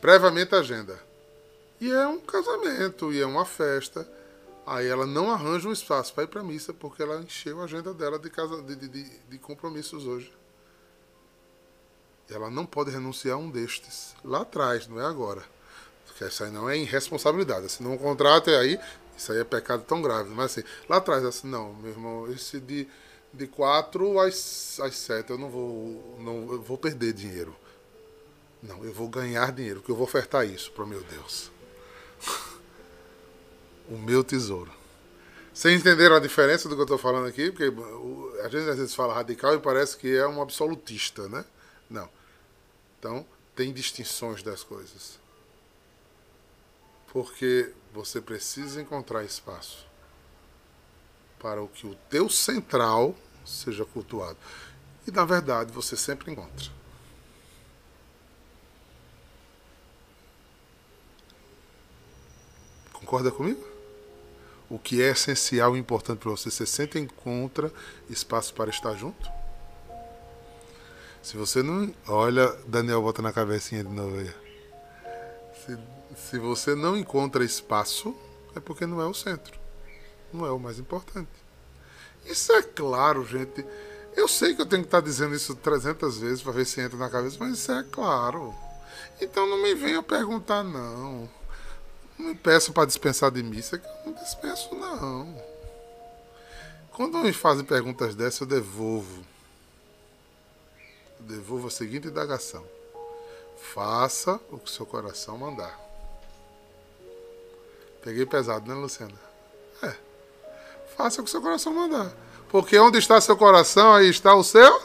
Previamente 0.01 0.53
agenda. 0.53 0.99
E 1.79 1.89
é 1.89 2.05
um 2.07 2.19
casamento, 2.19 3.13
e 3.13 3.21
é 3.21 3.25
uma 3.25 3.45
festa. 3.45 4.05
Aí 4.67 4.85
ela 4.85 5.05
não 5.05 5.31
arranja 5.31 5.69
um 5.69 5.71
espaço 5.71 6.13
para 6.13 6.25
ir 6.25 6.27
para 6.27 6.43
missa 6.43 6.73
porque 6.73 7.01
ela 7.01 7.21
encheu 7.21 7.61
a 7.61 7.63
agenda 7.63 7.93
dela 7.93 8.19
de, 8.19 8.29
casa, 8.29 8.61
de, 8.61 8.75
de, 8.75 9.03
de 9.09 9.37
compromissos 9.39 10.05
hoje. 10.05 10.31
Ela 12.29 12.49
não 12.49 12.65
pode 12.65 12.91
renunciar 12.91 13.35
a 13.35 13.39
um 13.39 13.49
destes. 13.49 14.13
Lá 14.25 14.41
atrás, 14.41 14.87
não 14.87 14.99
é 14.99 15.05
agora. 15.05 15.43
Porque 16.05 16.25
isso 16.25 16.43
aí 16.43 16.51
não 16.51 16.69
é 16.69 16.77
irresponsabilidade. 16.77 17.69
Se 17.69 17.81
não 17.81 17.93
um 17.93 17.97
contrato 17.97 18.49
é 18.49 18.57
aí, 18.57 18.79
isso 19.17 19.31
aí 19.31 19.39
é 19.39 19.43
pecado 19.43 19.83
tão 19.83 20.01
grave. 20.01 20.29
Mas 20.29 20.51
assim, 20.51 20.63
lá 20.87 20.97
atrás, 20.97 21.23
assim, 21.23 21.47
não, 21.47 21.73
meu 21.75 21.91
irmão, 21.91 22.31
esse 22.31 22.59
de, 22.59 22.87
de 23.33 23.47
4 23.47 24.19
às, 24.19 24.79
às 24.79 24.95
7 24.95 25.29
eu 25.31 25.37
não 25.37 25.49
vou. 25.49 26.17
Não, 26.19 26.53
eu 26.53 26.61
vou 26.61 26.77
perder 26.77 27.13
dinheiro. 27.13 27.55
Não, 28.61 28.83
eu 28.83 28.93
vou 28.93 29.09
ganhar 29.09 29.51
dinheiro, 29.51 29.79
porque 29.79 29.91
eu 29.91 29.95
vou 29.95 30.05
ofertar 30.05 30.47
isso 30.47 30.71
para 30.71 30.85
meu 30.85 31.01
Deus. 31.03 31.51
o 33.89 33.97
meu 33.97 34.23
tesouro. 34.23 34.71
Vocês 35.53 35.79
entenderam 35.79 36.15
a 36.15 36.19
diferença 36.19 36.69
do 36.69 36.75
que 36.75 36.81
eu 36.81 36.85
estou 36.85 36.97
falando 36.97 37.27
aqui? 37.27 37.51
Porque 37.51 37.73
a 38.43 38.47
gente 38.47 38.69
às 38.69 38.77
vezes 38.77 38.95
fala 38.95 39.13
radical 39.13 39.55
e 39.55 39.59
parece 39.59 39.97
que 39.97 40.15
é 40.15 40.25
um 40.27 40.41
absolutista, 40.41 41.27
né? 41.27 41.43
Não. 41.89 42.09
Então, 42.99 43.25
tem 43.55 43.73
distinções 43.73 44.43
das 44.43 44.63
coisas. 44.63 45.19
Porque 47.11 47.73
você 47.91 48.21
precisa 48.21 48.81
encontrar 48.81 49.23
espaço 49.25 49.90
para 51.41 51.61
o 51.61 51.67
que 51.67 51.87
o 51.87 51.95
teu 52.09 52.29
central 52.29 53.15
seja 53.45 53.85
cultuado. 53.85 54.37
E 55.07 55.11
na 55.11 55.25
verdade 55.25 55.71
você 55.71 55.97
sempre 55.97 56.31
encontra. 56.31 56.69
Concorda 62.93 63.31
comigo? 63.31 63.65
O 64.69 64.79
que 64.79 65.01
é 65.01 65.09
essencial 65.09 65.75
e 65.75 65.79
importante 65.79 66.19
para 66.19 66.31
você, 66.31 66.49
você 66.49 66.65
sempre 66.65 66.99
encontra 66.99 67.73
espaço 68.09 68.53
para 68.53 68.69
estar 68.69 68.93
junto? 68.93 69.29
Se 71.21 71.35
você 71.35 71.61
não. 71.61 71.93
Olha, 72.07 72.47
Daniel 72.67 73.01
bota 73.01 73.21
na 73.21 73.33
cabecinha 73.33 73.83
de 73.83 73.89
novo 73.89 74.17
aí. 74.17 74.33
Se 75.65 75.77
se 76.15 76.37
você 76.37 76.75
não 76.75 76.97
encontra 76.97 77.43
espaço, 77.43 78.15
é 78.55 78.59
porque 78.59 78.85
não 78.85 79.01
é 79.01 79.05
o 79.05 79.13
centro. 79.13 79.60
Não 80.33 80.45
é 80.45 80.51
o 80.51 80.59
mais 80.59 80.79
importante. 80.79 81.29
Isso 82.25 82.51
é 82.53 82.61
claro, 82.61 83.25
gente. 83.25 83.65
Eu 84.15 84.27
sei 84.27 84.53
que 84.55 84.61
eu 84.61 84.65
tenho 84.65 84.83
que 84.83 84.87
estar 84.87 85.01
dizendo 85.01 85.35
isso 85.35 85.55
300 85.55 86.17
vezes 86.17 86.41
para 86.41 86.51
ver 86.51 86.65
se 86.65 86.81
entra 86.81 86.97
na 86.97 87.09
cabeça, 87.09 87.37
mas 87.39 87.53
isso 87.53 87.71
é 87.71 87.83
claro. 87.83 88.53
Então 89.19 89.47
não 89.47 89.61
me 89.61 89.73
venha 89.73 90.03
perguntar, 90.03 90.63
não. 90.63 91.29
Não 92.17 92.27
me 92.27 92.35
peça 92.35 92.71
para 92.71 92.85
dispensar 92.85 93.31
de 93.31 93.41
missa, 93.41 93.77
que 93.77 93.87
eu 93.87 93.91
não 94.05 94.13
dispenso, 94.13 94.75
não. 94.75 95.51
Quando 96.91 97.17
me 97.19 97.33
fazem 97.33 97.63
perguntas 97.63 98.15
dessas, 98.15 98.41
eu 98.41 98.47
devolvo. 98.47 99.23
Eu 101.19 101.25
devolvo 101.25 101.67
a 101.67 101.71
seguinte 101.71 102.07
indagação: 102.07 102.65
faça 103.73 104.39
o 104.51 104.59
que 104.59 104.69
seu 104.69 104.85
coração 104.85 105.37
mandar. 105.37 105.79
Peguei 108.03 108.25
pesado, 108.25 108.67
né, 108.67 108.75
Luciana? 108.75 109.30
Faça 110.95 111.21
o 111.21 111.23
que 111.23 111.29
seu 111.29 111.41
coração 111.41 111.73
mandar. 111.73 112.11
Porque 112.49 112.77
onde 112.77 112.97
está 112.97 113.19
seu 113.21 113.37
coração, 113.37 113.93
aí 113.93 114.09
está 114.09 114.35
o 114.35 114.43
seu 114.43 114.81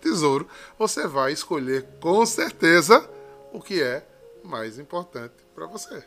tesouro. 0.00 0.48
Você 0.78 1.06
vai 1.06 1.32
escolher 1.32 1.86
com 2.00 2.24
certeza 2.24 3.08
o 3.52 3.60
que 3.60 3.82
é 3.82 4.06
mais 4.42 4.78
importante 4.78 5.34
para 5.54 5.66
você. 5.66 6.02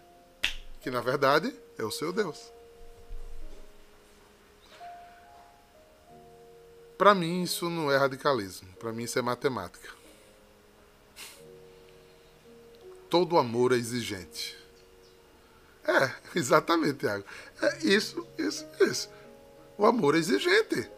Que 0.82 0.90
na 0.90 1.02
verdade 1.02 1.54
é 1.78 1.84
o 1.84 1.92
seu 1.92 2.12
Deus. 2.12 2.52
Para 6.98 7.14
mim 7.14 7.44
isso 7.44 7.70
não 7.70 7.92
é 7.92 7.98
radicalismo, 7.98 8.68
para 8.80 8.92
mim 8.92 9.04
isso 9.04 9.20
é 9.20 9.22
matemática. 9.22 9.90
Todo 13.10 13.38
amor 13.38 13.72
é 13.72 13.76
exigente. 13.76 14.58
É, 15.86 16.12
exatamente, 16.36 17.00
Tiago. 17.00 17.26
É 17.62 17.86
isso, 17.86 18.26
isso, 18.38 18.66
isso. 18.80 19.10
O 19.84 19.86
amor 19.86 20.16
exigente. 20.16 20.90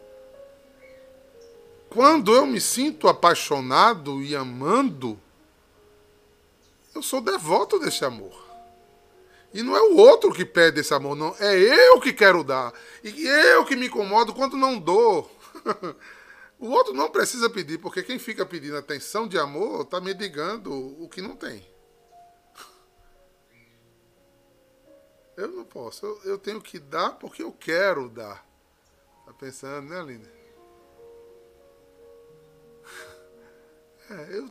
Quando 1.90 2.32
eu 2.32 2.46
me 2.46 2.60
sinto 2.60 3.08
apaixonado 3.08 4.22
e 4.22 4.36
amando, 4.36 5.20
eu 6.94 7.02
sou 7.02 7.20
devoto 7.20 7.80
desse 7.80 8.04
amor. 8.04 8.46
E 9.52 9.60
não 9.60 9.76
é 9.76 9.82
o 9.82 9.96
outro 9.96 10.32
que 10.32 10.44
pede 10.44 10.82
esse 10.82 10.94
amor, 10.94 11.16
não. 11.16 11.34
É 11.40 11.88
eu 11.88 12.00
que 12.00 12.12
quero 12.12 12.44
dar. 12.44 12.72
E 13.02 13.26
eu 13.26 13.64
que 13.64 13.74
me 13.74 13.88
incomodo 13.88 14.32
quando 14.32 14.56
não 14.56 14.78
dou. 14.78 15.28
o 16.56 16.68
outro 16.68 16.94
não 16.94 17.10
precisa 17.10 17.50
pedir, 17.50 17.78
porque 17.78 18.04
quem 18.04 18.20
fica 18.20 18.46
pedindo 18.46 18.76
atenção 18.76 19.26
de 19.26 19.36
amor 19.36 19.80
está 19.80 20.00
mendigando 20.00 20.72
o 21.02 21.08
que 21.08 21.20
não 21.20 21.34
tem. 21.34 21.68
Eu 25.36 25.48
não 25.48 25.64
posso. 25.64 26.06
Eu, 26.06 26.20
eu 26.24 26.38
tenho 26.38 26.60
que 26.60 26.78
dar 26.78 27.18
porque 27.18 27.42
eu 27.42 27.50
quero 27.50 28.08
dar. 28.08 28.45
Tá 29.26 29.34
pensando, 29.34 29.88
né, 29.88 30.00
Aline? 30.00 30.28
É, 34.08 34.38
eu 34.38 34.48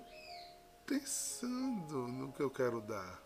pensando 0.85 2.09
no 2.09 2.33
que 2.33 2.41
eu 2.41 2.49
quero 2.49 2.81
dar. 2.81 3.23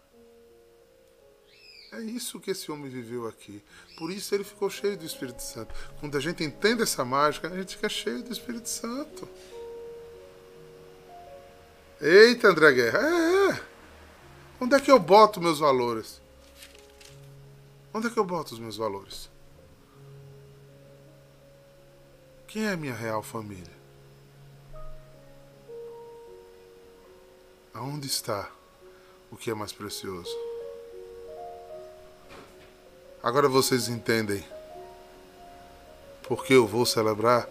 É 1.92 2.02
isso 2.02 2.40
que 2.40 2.52
esse 2.52 2.72
homem 2.72 2.88
viveu 2.88 3.28
aqui. 3.28 3.64
Por 3.98 4.12
isso 4.12 4.36
ele 4.36 4.44
ficou 4.44 4.70
cheio 4.70 4.96
do 4.96 5.06
Espírito 5.06 5.42
Santo. 5.42 5.74
Quando 6.00 6.16
a 6.16 6.20
gente 6.20 6.44
entende 6.44 6.84
essa 6.84 7.04
mágica, 7.04 7.48
a 7.48 7.58
gente 7.58 7.76
fica 7.76 7.90
cheio 7.90 8.22
do 8.22 8.32
Espírito 8.32 8.70
Santo. 8.70 9.28
Eita, 12.00 12.50
André 12.50 12.74
Guerra. 12.74 13.00
É, 13.00 13.52
é. 13.52 13.64
Onde 14.62 14.76
é 14.76 14.80
que 14.80 14.92
eu 14.92 15.00
boto 15.00 15.42
meus 15.42 15.58
valores? 15.58 16.22
Onde 17.92 18.08
é 18.08 18.10
que 18.12 18.20
eu 18.20 18.26
boto 18.26 18.54
os 18.54 18.60
meus 18.60 18.78
valores? 18.78 19.32
Quem 22.50 22.66
é 22.66 22.72
a 22.72 22.78
minha 22.78 22.96
real 22.96 23.22
família? 23.22 23.80
Aonde 27.72 28.08
está 28.08 28.50
o 29.30 29.38
que 29.38 29.52
é 29.52 29.54
mais 29.54 29.72
precioso? 29.72 30.36
Agora 33.22 33.48
vocês 33.48 33.88
entendem 33.88 34.44
porque 36.24 36.56
eu 36.56 36.66
vou 36.66 36.88
celebrar 36.88 37.48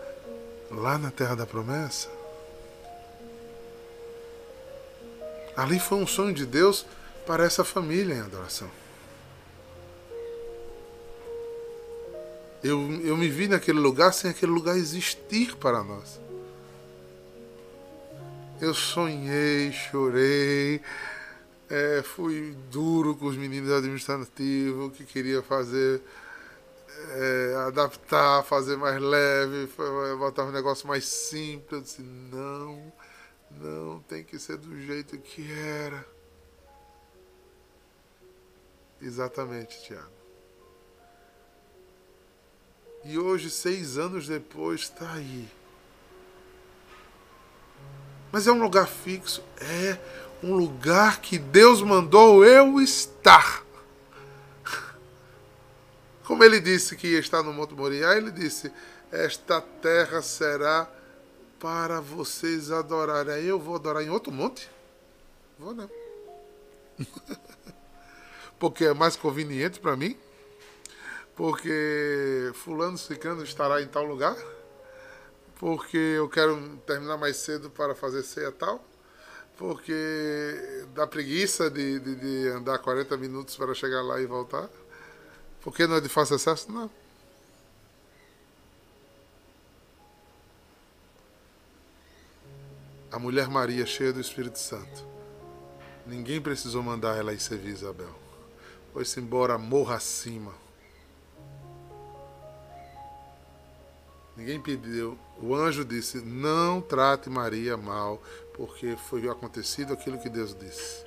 lá 0.69 0.99
na 0.99 1.13
Terra 1.13 1.37
da 1.37 1.47
Promessa? 1.47 2.11
Ali 5.57 5.79
foi 5.79 5.99
um 5.99 6.09
sonho 6.09 6.35
de 6.35 6.45
Deus 6.45 6.85
para 7.25 7.45
essa 7.45 7.63
família 7.63 8.17
em 8.17 8.21
adoração. 8.21 8.69
Eu, 12.63 12.91
eu 13.03 13.17
me 13.17 13.29
vi 13.29 13.47
naquele 13.47 13.79
lugar 13.79 14.13
sem 14.13 14.31
aquele 14.31 14.51
lugar 14.51 14.77
existir 14.77 15.57
para 15.57 15.83
nós. 15.85 16.21
Eu 18.61 18.75
sonhei, 18.75 19.71
chorei, 19.71 20.81
é, 21.71 22.03
fui 22.03 22.57
duro 22.71 23.15
com 23.15 23.27
os 23.27 23.37
meninos 23.37 23.71
administrativos 23.71 24.97
que 24.97 25.05
queria 25.05 25.41
fazer, 25.43 26.03
é, 27.11 27.55
adaptar, 27.69 28.43
fazer 28.43 28.77
mais 28.77 29.01
leve, 29.01 29.69
botar 30.19 30.45
um 30.45 30.51
negócio 30.51 30.89
mais 30.89 31.07
simples. 31.07 31.73
Eu 31.73 31.81
disse: 31.81 32.03
não, 32.03 32.93
não, 33.53 34.01
tem 34.01 34.25
que 34.25 34.37
ser 34.41 34.57
do 34.57 34.81
jeito 34.81 35.17
que 35.19 35.49
era. 35.53 36.05
Exatamente, 39.01 39.81
Tiago. 39.85 40.18
E 43.05 43.19
hoje, 43.19 43.51
seis 43.51 43.97
anos 43.97 44.27
depois, 44.27 44.83
está 44.83 45.13
aí. 45.13 45.49
Mas 48.31 48.47
é 48.47 48.53
um 48.53 48.63
lugar 48.63 48.87
fixo? 48.87 49.43
É 49.61 49.99
um 50.43 50.55
lugar 50.55 51.21
que 51.21 51.39
Deus 51.39 51.83
mandou 51.83 52.45
eu 52.45 52.81
estar. 52.81 53.65
Como 56.25 56.45
ele 56.45 56.61
disse 56.61 56.95
que 56.95 57.09
ia 57.09 57.21
estar 57.21 57.43
no 57.43 57.53
Monte 57.53 57.75
Moriá, 57.75 58.15
ele 58.17 58.31
disse: 58.31 58.71
Esta 59.11 59.61
terra 59.61 60.21
será 60.21 60.87
para 61.59 62.01
vocês 62.01 62.71
adorarem. 62.71 63.33
Aí 63.33 63.47
eu 63.47 63.59
vou 63.59 63.77
adorar 63.77 64.03
em 64.03 64.11
outro 64.11 64.31
monte? 64.31 64.71
Vou 65.59 65.75
não. 65.75 65.91
porque 68.59 68.85
é 68.85 68.95
mais 68.95 69.17
conveniente 69.17 69.81
para 69.81 69.97
mim? 69.97 70.17
Porque 71.39 72.51
fulano 72.53 72.99
ciclano 72.99 73.45
estará 73.45 73.81
em 73.81 73.87
tal 73.87 74.03
lugar? 74.03 74.37
Porque 75.55 75.97
eu 75.97 76.29
quero 76.29 76.77
terminar 76.79 77.17
mais 77.17 77.37
cedo 77.37 77.71
para 77.71 77.95
fazer 77.95 78.25
ceia 78.25 78.51
tal? 78.51 78.85
Porque 79.57 79.95
dá 80.97 81.07
preguiça 81.07 81.71
de, 81.71 82.01
de, 82.01 82.17
de 82.17 82.49
andar 82.49 82.81
40 82.81 83.17
minutos 83.17 83.57
para 83.57 83.73
chegar 83.73 84.03
lá 84.03 84.21
e 84.21 84.27
voltar? 84.27 84.69
Porque 85.61 85.87
não 85.87 85.95
é 85.95 86.01
de 86.01 86.09
fácil 86.09 86.35
acesso? 86.35 86.73
Não. 86.73 86.91
A 93.13 93.19
mulher 93.21 93.47
Maria, 93.49 93.87
cheia 93.87 94.13
do 94.13 94.21
Espírito 94.21 94.59
Santo. 94.59 95.07
Ninguém 96.05 96.41
precisou 96.41 96.83
mandar 96.83 97.17
ela 97.17 97.33
ir 97.33 97.39
servir 97.39 97.75
Isabel. 97.75 98.13
Foi-se 98.93 99.21
embora 99.21 99.57
morra 99.57 99.95
acima. 99.95 100.67
Ninguém 104.39 104.61
pediu. 104.61 105.19
O 105.43 105.53
anjo 105.53 105.85
disse: 105.85 106.19
Não 106.21 106.81
trate 106.81 107.29
Maria 107.29 107.77
mal, 107.77 108.23
porque 108.55 108.97
foi 109.09 109.29
acontecido 109.29 109.93
aquilo 109.93 110.21
que 110.21 110.29
Deus 110.29 110.55
disse. 110.55 111.05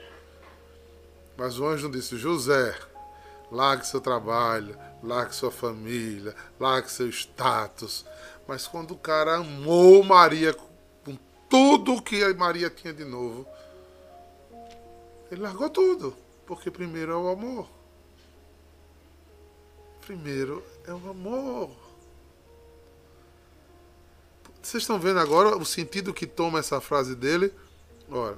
Mas 1.38 1.58
o 1.58 1.66
anjo 1.66 1.90
disse: 1.90 2.18
José, 2.18 2.78
largue 3.50 3.88
seu 3.88 4.02
trabalho, 4.02 4.78
largue 5.02 5.34
sua 5.34 5.50
família, 5.50 6.36
largue 6.60 6.92
seu 6.92 7.08
status. 7.08 8.06
Mas 8.46 8.68
quando 8.68 8.92
o 8.92 8.98
cara 8.98 9.38
amou 9.38 10.04
Maria 10.04 10.54
tudo 11.48 12.02
que 12.02 12.34
Maria 12.34 12.70
tinha 12.70 12.94
de 12.94 13.04
novo. 13.04 13.46
Ele 15.30 15.42
largou 15.42 15.70
tudo, 15.70 16.16
porque 16.46 16.70
primeiro 16.70 17.12
é 17.12 17.16
o 17.16 17.30
amor. 17.30 17.68
Primeiro 20.02 20.64
é 20.86 20.94
o 20.94 21.10
amor. 21.10 21.91
Vocês 24.62 24.84
estão 24.84 25.00
vendo 25.00 25.20
agora 25.20 25.58
o 25.58 25.66
sentido 25.66 26.14
que 26.14 26.28
toma 26.28 26.60
essa 26.60 26.80
frase 26.80 27.16
dele? 27.16 27.52
Olha, 28.10 28.38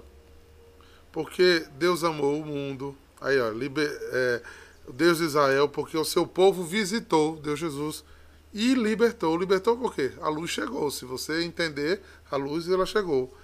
porque 1.12 1.66
Deus 1.78 2.04
amou 2.04 2.40
o 2.40 2.46
mundo. 2.46 2.96
Aí, 3.20 3.40
ó, 3.40 3.50
liber, 3.50 3.90
é, 4.12 4.42
Deus 4.94 5.18
de 5.18 5.26
Israel, 5.26 5.68
porque 5.68 5.98
o 5.98 6.06
seu 6.06 6.26
povo 6.26 6.64
visitou, 6.64 7.36
Deus 7.36 7.60
Jesus, 7.60 8.04
e 8.54 8.74
libertou. 8.74 9.38
Libertou 9.38 9.78
por 9.78 9.94
quê? 9.94 10.14
A 10.22 10.30
luz 10.30 10.50
chegou. 10.50 10.90
Se 10.92 11.04
você 11.04 11.44
entender, 11.44 12.02
a 12.32 12.38
luz 12.38 12.70
ela 12.70 12.86
chegou. 12.86 13.36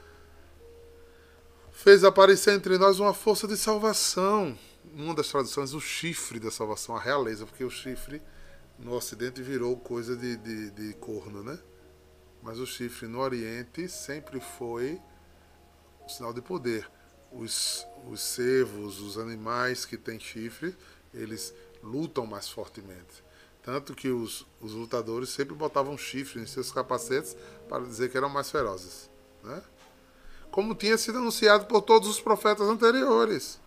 Fez 1.71 2.03
aparecer 2.03 2.53
entre 2.53 2.77
nós 2.77 2.99
uma 2.99 3.13
força 3.13 3.47
de 3.47 3.57
salvação. 3.57 4.57
Uma 4.95 5.13
das 5.13 5.27
traduções, 5.27 5.73
o 5.73 5.81
chifre 5.81 6.39
da 6.39 6.49
salvação, 6.49 6.95
a 6.95 6.99
realeza, 6.99 7.45
porque 7.45 7.63
o 7.63 7.69
chifre 7.69 8.21
no 8.77 8.93
Ocidente 8.93 9.41
virou 9.41 9.75
coisa 9.77 10.15
de, 10.15 10.37
de, 10.37 10.71
de 10.71 10.93
corno, 10.95 11.43
né? 11.43 11.59
Mas 12.41 12.59
o 12.59 12.65
chifre 12.65 13.07
no 13.07 13.19
Oriente 13.19 13.87
sempre 13.89 14.39
foi 14.39 14.99
um 16.03 16.09
sinal 16.09 16.33
de 16.33 16.41
poder. 16.41 16.89
Os, 17.31 17.85
os 18.09 18.21
cervos, 18.21 18.99
os 18.99 19.17
animais 19.17 19.85
que 19.85 19.97
têm 19.97 20.19
chifre, 20.19 20.75
eles 21.13 21.53
lutam 21.83 22.25
mais 22.25 22.49
fortemente. 22.49 23.23
Tanto 23.61 23.93
que 23.93 24.09
os, 24.09 24.47
os 24.61 24.73
lutadores 24.73 25.29
sempre 25.29 25.53
botavam 25.53 25.97
chifre 25.97 26.41
em 26.41 26.45
seus 26.45 26.71
capacetes 26.71 27.35
para 27.67 27.83
dizer 27.83 28.09
que 28.09 28.17
eram 28.17 28.29
mais 28.29 28.49
ferozes. 28.49 29.09
Né? 29.43 29.61
Como 30.49 30.73
tinha 30.73 30.97
sido 30.97 31.19
anunciado 31.19 31.65
por 31.65 31.81
todos 31.81 32.07
os 32.07 32.21
profetas 32.21 32.67
anteriores. 32.67 33.59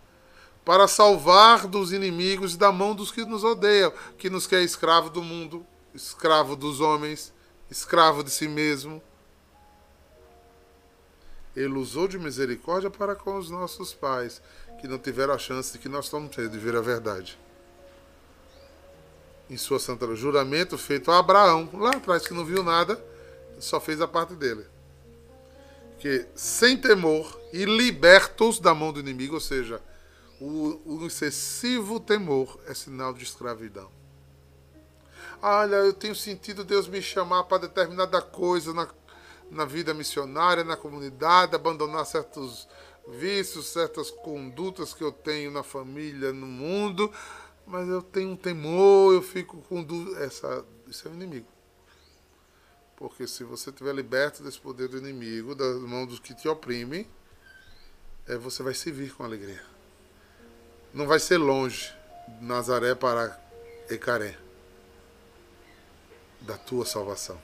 Para 0.65 0.87
salvar 0.87 1.67
dos 1.67 1.91
inimigos 1.91 2.55
e 2.55 2.57
da 2.57 2.71
mão 2.71 2.95
dos 2.95 3.11
que 3.11 3.25
nos 3.25 3.43
odeiam, 3.43 3.93
que 4.17 4.29
nos 4.29 4.47
quer 4.47 4.61
escravo 4.61 5.09
do 5.09 5.21
mundo, 5.21 5.65
escravo 5.93 6.55
dos 6.55 6.79
homens, 6.79 7.33
escravo 7.73 8.23
de 8.23 8.29
si 8.29 8.47
mesmo. 8.47 9.01
Ele 11.55 11.73
usou 11.73 12.07
de 12.07 12.17
misericórdia 12.17 12.89
para 12.89 13.15
com 13.15 13.37
os 13.37 13.49
nossos 13.49 13.93
pais, 13.93 14.41
que 14.79 14.87
não 14.87 14.97
tiveram 14.97 15.33
a 15.33 15.37
chance 15.37 15.73
de 15.73 15.79
que 15.79 15.89
nós 15.89 16.05
estamos 16.05 16.35
tendo 16.35 16.49
de 16.49 16.57
ver 16.57 16.75
a 16.75 16.81
verdade 16.81 17.37
em 19.49 19.57
sua 19.57 19.79
santa 19.79 20.13
juramento 20.15 20.77
feito 20.77 21.11
a 21.11 21.19
Abraão, 21.19 21.69
lá 21.73 21.91
atrás 21.91 22.27
que 22.27 22.33
não 22.33 22.45
viu 22.45 22.63
nada, 22.63 23.03
só 23.59 23.79
fez 23.79 24.01
a 24.01 24.07
parte 24.07 24.33
dele. 24.33 24.65
Que 25.99 26.25
sem 26.35 26.75
temor 26.77 27.39
e 27.53 27.63
libertos 27.65 28.59
da 28.59 28.73
mão 28.73 28.91
do 28.91 28.99
inimigo, 28.99 29.35
ou 29.35 29.39
seja, 29.39 29.81
o, 30.39 30.81
o 30.85 31.05
excessivo 31.05 31.99
temor 31.99 32.59
é 32.67 32.73
sinal 32.73 33.13
de 33.13 33.23
escravidão. 33.23 33.89
Olha, 35.45 35.75
eu 35.75 35.91
tenho 35.93 36.15
sentido 36.15 36.63
Deus 36.63 36.87
me 36.87 37.01
chamar 37.01 37.43
para 37.43 37.67
determinada 37.67 38.21
coisa 38.21 38.73
na, 38.73 38.87
na 39.51 39.65
vida 39.65 39.93
missionária, 39.93 40.63
na 40.63 40.77
comunidade, 40.77 41.53
abandonar 41.53 42.05
certos 42.05 42.65
vícios, 43.09 43.67
certas 43.67 44.09
condutas 44.09 44.93
que 44.93 45.03
eu 45.03 45.11
tenho 45.11 45.51
na 45.51 45.61
família, 45.61 46.31
no 46.31 46.47
mundo 46.47 47.11
mas 47.65 47.87
eu 47.87 48.01
tenho 48.01 48.31
um 48.31 48.35
temor, 48.35 49.13
eu 49.13 49.21
fico 49.21 49.61
com 49.63 49.83
dúvida. 49.83 50.23
Essa, 50.23 50.65
isso 50.87 51.07
é 51.07 51.11
o 51.11 51.13
inimigo. 51.13 51.47
Porque 52.95 53.27
se 53.27 53.43
você 53.43 53.69
estiver 53.69 53.93
liberto 53.93 54.43
desse 54.43 54.59
poder 54.59 54.87
do 54.87 54.97
inimigo, 54.97 55.55
das 55.55 55.77
mãos 55.77 56.07
dos 56.07 56.19
que 56.19 56.33
te 56.33 56.47
oprimem, 56.47 57.07
é, 58.27 58.37
você 58.37 58.63
vai 58.63 58.73
se 58.73 58.91
vir 58.91 59.13
com 59.13 59.23
alegria. 59.23 59.63
Não 60.93 61.07
vai 61.07 61.19
ser 61.19 61.37
longe 61.37 61.93
Nazaré 62.41 62.95
para 62.95 63.39
Ecaré 63.89 64.42
da 66.43 66.57
tua 66.57 66.85
salvação. 66.85 67.39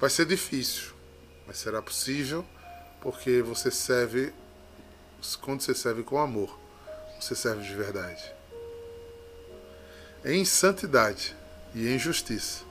Vai 0.00 0.10
ser 0.10 0.26
difícil, 0.26 0.92
mas 1.46 1.58
será 1.58 1.80
possível 1.80 2.44
porque 3.00 3.40
você 3.40 3.70
serve 3.70 4.32
quando 5.40 5.60
você 5.60 5.74
serve 5.74 6.02
com 6.02 6.18
amor 6.18 6.60
você 7.20 7.34
serve 7.34 7.62
de 7.62 7.74
verdade. 7.74 8.32
Em 10.24 10.44
santidade 10.44 11.36
e 11.74 11.88
em 11.88 11.98
justiça, 11.98 12.64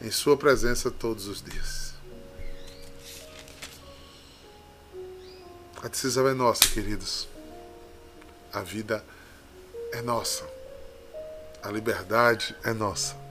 em 0.00 0.10
Sua 0.10 0.36
presença 0.36 0.90
todos 0.90 1.26
os 1.26 1.42
dias. 1.42 1.92
A 5.82 5.88
decisão 5.88 6.26
é 6.28 6.34
nossa, 6.34 6.66
queridos. 6.68 7.28
A 8.52 8.60
vida 8.60 9.04
é 9.92 10.00
nossa. 10.00 10.48
A 11.62 11.70
liberdade 11.70 12.56
é 12.64 12.72
nossa. 12.72 13.23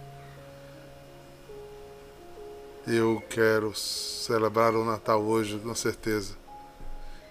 Eu 2.85 3.23
quero 3.29 3.73
celebrar 3.73 4.75
o 4.75 4.83
Natal 4.83 5.21
hoje, 5.21 5.57
com 5.57 5.73
certeza, 5.73 6.35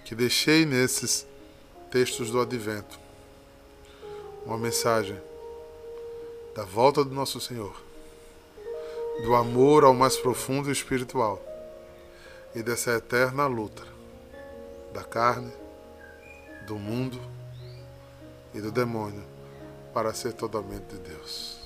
que 0.02 0.14
deixei 0.14 0.64
nesses 0.64 1.26
textos 1.90 2.30
do 2.30 2.40
Advento 2.40 2.98
uma 4.46 4.56
mensagem 4.56 5.20
da 6.54 6.64
volta 6.64 7.04
do 7.04 7.14
nosso 7.14 7.38
Senhor, 7.38 7.76
do 9.24 9.34
amor 9.34 9.84
ao 9.84 9.92
mais 9.92 10.16
profundo 10.16 10.70
e 10.70 10.72
espiritual 10.72 11.38
e 12.54 12.62
dessa 12.62 12.92
eterna 12.92 13.46
luta 13.46 13.84
da 14.94 15.04
carne, 15.04 15.52
do 16.66 16.76
mundo 16.76 17.20
e 18.54 18.60
do 18.60 18.72
demônio 18.72 19.22
para 19.92 20.14
ser 20.14 20.32
totalmente 20.32 20.94
de 20.94 20.98
Deus. 20.98 21.61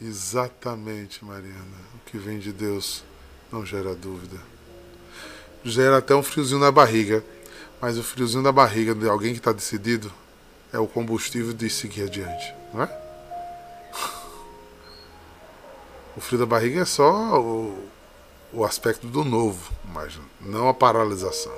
Exatamente, 0.00 1.24
Mariana. 1.24 1.76
O 1.94 2.10
que 2.10 2.18
vem 2.18 2.38
de 2.38 2.52
Deus 2.52 3.02
não 3.50 3.66
gera 3.66 3.94
dúvida. 3.94 4.38
Gera 5.64 5.98
até 5.98 6.14
um 6.14 6.22
friozinho 6.22 6.60
na 6.60 6.70
barriga 6.70 7.24
mas 7.80 7.96
o 7.96 8.02
friozinho 8.02 8.42
da 8.42 8.50
barriga 8.50 8.94
de 8.94 9.08
alguém 9.08 9.32
que 9.32 9.38
está 9.38 9.52
decidido 9.52 10.12
é 10.72 10.78
o 10.78 10.86
combustível 10.86 11.52
de 11.52 11.70
seguir 11.70 12.04
adiante, 12.04 12.54
não 12.74 12.82
é? 12.82 12.98
O 16.16 16.20
frio 16.20 16.40
da 16.40 16.46
barriga 16.46 16.80
é 16.80 16.84
só 16.84 17.40
o, 17.40 17.88
o 18.52 18.64
aspecto 18.64 19.06
do 19.06 19.22
novo, 19.22 19.72
mas 19.84 20.18
não 20.40 20.68
a 20.68 20.74
paralisação. 20.74 21.54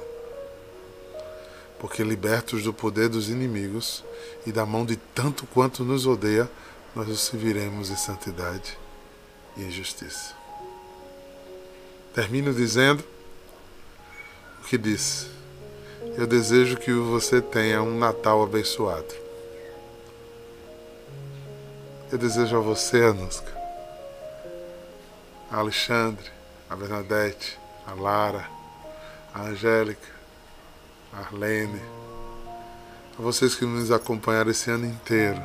Porque 1.79 2.05
libertos 2.05 2.63
do 2.63 2.75
poder 2.75 3.09
dos 3.09 3.31
inimigos 3.31 4.05
e 4.47 4.53
da 4.53 4.67
mão 4.67 4.85
de 4.85 4.97
tanto 4.97 5.47
quanto 5.47 5.83
nos 5.83 6.07
odeia, 6.07 6.51
nós 6.95 7.09
os 7.09 7.21
serviremos 7.21 7.91
em 7.91 7.97
santidade 7.97 8.79
e 9.57 9.63
em 9.63 9.71
justiça. 9.71 10.35
Termino 12.15 12.53
dizendo 12.53 13.05
o 14.61 14.65
que 14.65 14.77
disse 14.77 15.41
eu 16.17 16.27
desejo 16.27 16.77
que 16.77 16.93
você 16.93 17.41
tenha 17.41 17.83
um 17.83 17.97
Natal 17.99 18.43
abençoado. 18.43 19.15
Eu 22.11 22.19
desejo 22.19 22.57
a 22.57 22.61
você, 22.61 23.05
Anuska, 23.05 23.53
a 25.51 25.59
Alexandre, 25.59 26.25
a 26.69 26.75
Bernadette, 26.75 27.59
a 27.87 27.95
Lara, 27.95 28.49
a 29.33 29.43
Angélica, 29.43 30.09
Arlene, 31.13 31.81
a 33.19 33.23
vocês 33.23 33.55
que 33.55 33.65
nos 33.65 33.93
acompanharam 33.93 34.51
esse 34.51 34.71
ano 34.71 34.87
inteiro. 34.87 35.41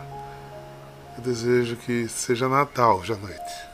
Eu 1.18 1.24
desejo 1.24 1.78
que 1.78 2.08
seja 2.08 2.50
Natal 2.50 3.00
hoje 3.00 3.14
à 3.14 3.16
noite. 3.16 3.66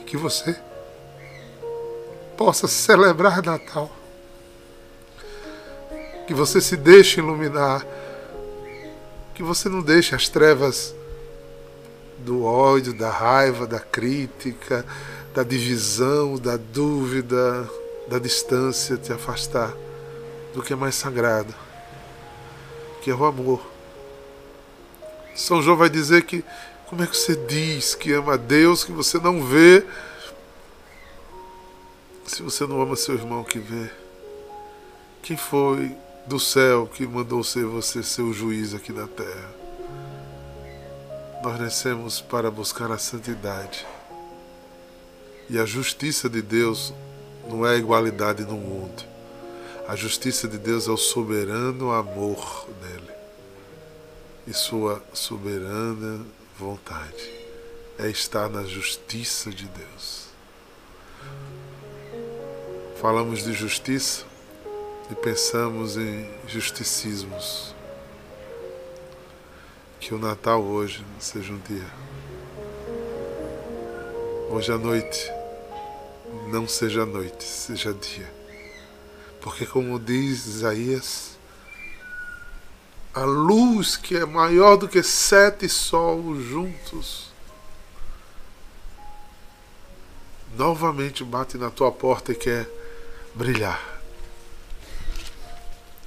E 0.00 0.04
que 0.04 0.16
você 0.16 0.58
possa 2.36 2.68
celebrar 2.68 3.42
Natal. 3.42 3.90
Que 6.26 6.34
você 6.34 6.60
se 6.60 6.76
deixe 6.76 7.20
iluminar. 7.20 7.86
Que 9.34 9.42
você 9.42 9.68
não 9.68 9.82
deixe 9.82 10.14
as 10.14 10.28
trevas 10.28 10.94
do 12.18 12.44
ódio, 12.44 12.92
da 12.92 13.10
raiva, 13.10 13.66
da 13.66 13.80
crítica, 13.80 14.84
da 15.34 15.42
divisão, 15.42 16.36
da 16.38 16.56
dúvida, 16.56 17.68
da 18.08 18.18
distância 18.18 18.96
te 18.96 19.12
afastar 19.12 19.74
do 20.54 20.62
que 20.62 20.72
é 20.72 20.76
mais 20.76 20.94
sagrado, 20.94 21.52
que 23.04 23.10
é 23.10 23.14
o 23.14 23.26
amor. 23.26 23.60
São 25.36 25.60
João 25.60 25.76
vai 25.76 25.90
dizer 25.90 26.24
que 26.24 26.42
como 26.86 27.02
é 27.02 27.06
que 27.06 27.14
você 27.14 27.36
diz 27.36 27.94
que 27.94 28.10
ama 28.14 28.32
a 28.32 28.36
Deus 28.38 28.82
que 28.82 28.92
você 28.92 29.18
não 29.18 29.44
vê 29.44 29.84
se 32.24 32.42
você 32.42 32.66
não 32.66 32.80
ama 32.80 32.96
seu 32.96 33.14
irmão 33.14 33.44
que 33.44 33.58
vê? 33.58 33.90
Quem 35.22 35.36
foi 35.36 35.94
do 36.26 36.40
céu 36.40 36.86
que 36.86 37.06
mandou 37.06 37.44
ser 37.44 37.66
você 37.66 38.02
seu 38.02 38.32
juiz 38.32 38.72
aqui 38.72 38.90
na 38.90 39.06
terra? 39.06 39.54
Nós 41.42 41.60
nascemos 41.60 42.22
para 42.22 42.50
buscar 42.50 42.90
a 42.90 42.96
santidade. 42.96 43.86
E 45.50 45.58
a 45.58 45.66
justiça 45.66 46.26
de 46.26 46.40
Deus 46.40 46.94
não 47.50 47.66
é 47.66 47.74
a 47.74 47.76
igualdade 47.76 48.44
no 48.44 48.56
mundo. 48.56 49.13
A 49.86 49.94
justiça 49.94 50.48
de 50.48 50.56
Deus 50.56 50.88
é 50.88 50.90
o 50.90 50.96
soberano 50.96 51.92
amor 51.92 52.66
dele. 52.80 53.12
E 54.46 54.54
sua 54.54 55.02
soberana 55.12 56.24
vontade 56.58 57.30
é 57.98 58.08
estar 58.08 58.48
na 58.48 58.64
justiça 58.64 59.50
de 59.50 59.66
Deus. 59.66 60.28
Falamos 62.98 63.44
de 63.44 63.52
justiça 63.52 64.24
e 65.10 65.14
pensamos 65.14 65.98
em 65.98 66.30
justicismos. 66.48 67.74
Que 70.00 70.14
o 70.14 70.18
Natal 70.18 70.62
hoje 70.62 71.04
seja 71.18 71.52
um 71.52 71.58
dia. 71.58 71.90
Hoje 74.50 74.72
à 74.72 74.78
noite 74.78 75.30
não 76.50 76.66
seja 76.66 77.04
noite, 77.04 77.44
seja 77.44 77.92
dia. 77.92 78.33
Porque, 79.44 79.66
como 79.66 80.00
diz 80.00 80.46
Isaías, 80.46 81.36
a 83.12 83.24
luz 83.24 83.94
que 83.94 84.16
é 84.16 84.24
maior 84.24 84.76
do 84.76 84.88
que 84.88 85.02
sete 85.02 85.68
sols 85.68 86.42
juntos, 86.44 87.28
novamente 90.56 91.22
bate 91.22 91.58
na 91.58 91.70
tua 91.70 91.92
porta 91.92 92.32
e 92.32 92.34
quer 92.34 92.66
brilhar. 93.34 94.00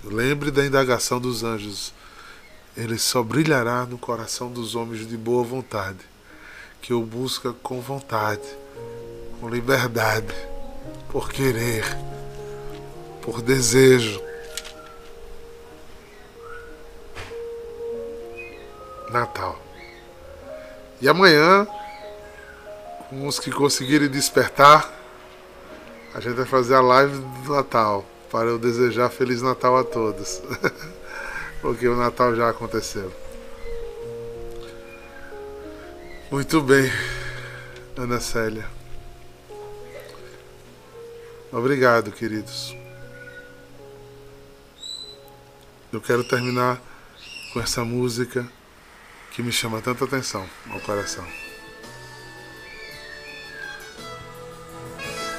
Lembre 0.03 0.49
da 0.49 0.65
indagação 0.65 1.21
dos 1.21 1.43
anjos. 1.43 1.93
Ele 2.75 2.97
só 2.97 3.21
brilhará 3.21 3.85
no 3.85 3.99
coração 3.99 4.51
dos 4.51 4.73
homens 4.73 5.07
de 5.07 5.15
boa 5.15 5.43
vontade, 5.43 5.99
que 6.81 6.91
o 6.91 7.03
busca 7.03 7.53
com 7.53 7.81
vontade, 7.81 8.47
com 9.39 9.47
liberdade, 9.47 10.33
por 11.11 11.29
querer, 11.29 11.85
por 13.28 13.41
desejo. 13.41 14.23
Natal. 19.11 19.59
E 21.01 21.09
amanhã, 21.09 21.67
com 23.09 23.28
os 23.28 23.38
que 23.38 23.51
conseguirem 23.51 24.07
despertar, 24.07 24.93
a 26.13 26.21
gente 26.21 26.36
vai 26.36 26.45
fazer 26.45 26.75
a 26.75 26.82
live 26.82 27.19
do 27.19 27.53
Natal 27.53 28.05
para 28.32 28.47
eu 28.47 28.57
desejar 28.57 29.09
Feliz 29.09 29.41
Natal 29.41 29.78
a 29.78 29.84
todos. 29.84 30.41
Porque 31.61 31.86
o 31.86 31.97
Natal 31.97 32.34
já 32.34 32.49
aconteceu. 32.49 33.11
Muito 36.32 36.61
bem, 36.61 36.89
Ana 37.97 38.21
Célia. 38.21 38.65
Obrigado, 41.51 42.09
queridos. 42.11 42.86
Eu 45.91 46.01
quero 46.01 46.23
terminar 46.23 46.81
com 47.53 47.61
essa 47.61 47.83
música 47.83 48.45
que 49.31 49.41
me 49.41 49.53
chama 49.53 49.81
tanta 49.81 50.03
atenção 50.03 50.47
ao 50.69 50.79
coração. 50.81 51.25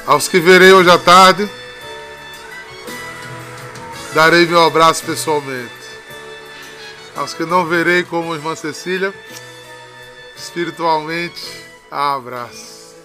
Aos 0.07 0.27
que 0.27 0.41
verei 0.41 0.73
hoje 0.73 0.91
à 0.91 0.99
tarde, 0.99 1.47
darei 4.15 4.47
meu 4.47 4.65
abraço 4.65 5.05
pessoalmente. 5.05 5.71
Aos 7.15 7.35
que 7.35 7.45
não 7.45 7.67
verei 7.67 8.03
como 8.03 8.35
irmã 8.35 8.57
Cecília, 8.57 9.13
espiritualmente, 10.35 11.43
abraço. 11.91 12.97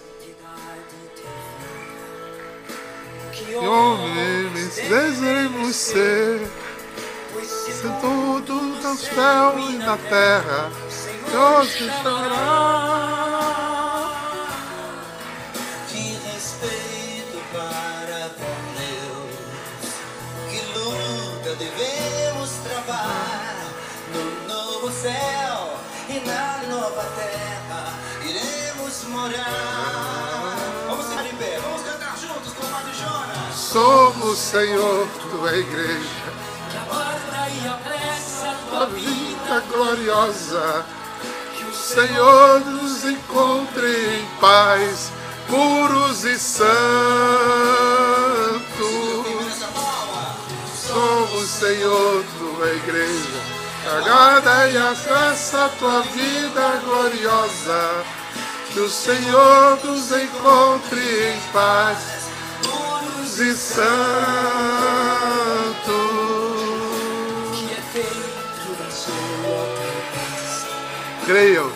Que 3.32 3.54
homens 3.56 4.76
desejamos 4.76 5.76
ser, 5.76 6.40
sem 7.46 7.90
tudo 8.00 8.54
no 8.54 8.96
céu 8.96 9.58
e 9.58 9.78
na 9.78 9.96
terra, 9.96 10.70
Deus 11.30 11.68
te 11.74 11.86
chamará. 12.02 13.24
céu 25.04 25.76
e 26.08 26.20
na 26.26 26.62
nova 26.74 27.04
terra 27.14 27.92
iremos 28.22 29.04
morar. 29.08 30.56
Vamos 30.88 31.06
ficar 31.08 31.26
em 31.26 31.36
pé, 31.36 31.60
vamos 31.62 31.82
cantar 31.82 32.16
juntos 32.16 32.54
com 32.54 32.64
o 32.64 32.70
Padre 32.70 32.92
Jonas. 32.94 33.54
Somos, 33.54 34.38
Senhor, 34.38 35.06
tua 35.30 35.54
igreja. 35.58 36.23
Tua 38.74 38.86
vida 38.86 39.62
gloriosa. 39.72 40.84
Que 41.56 41.64
o 41.64 41.72
Senhor 41.72 42.60
nos 42.66 43.04
encontre 43.04 43.86
em 43.86 44.26
paz, 44.40 45.12
puros 45.46 46.24
e 46.24 46.36
santos. 46.36 46.64
Somos, 50.74 51.48
Senhor, 51.48 52.24
tua 52.36 52.68
igreja 52.72 53.64
Agrada 53.96 54.68
e 54.70 54.76
acessa 54.76 55.66
a 55.66 55.68
tua 55.68 56.00
vida 56.02 56.82
gloriosa. 56.84 58.04
Que 58.72 58.80
o 58.80 58.90
Senhor 58.90 59.78
nos 59.84 60.10
encontre 60.10 61.28
em 61.28 61.40
paz, 61.52 61.98
puros 62.64 63.38
e 63.38 63.54
santos. 63.54 64.73
Creiam. 71.26 71.70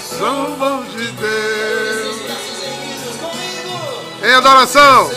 São 0.00 0.56
mãos 0.56 0.90
de 0.92 1.06
Deus. 1.12 2.16
Em 4.22 4.32
adoração. 4.32 5.10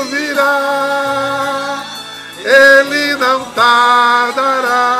Ouvirá. 0.00 0.80
Ele 2.44 3.16
não 3.16 3.44
tardará. 3.52 4.90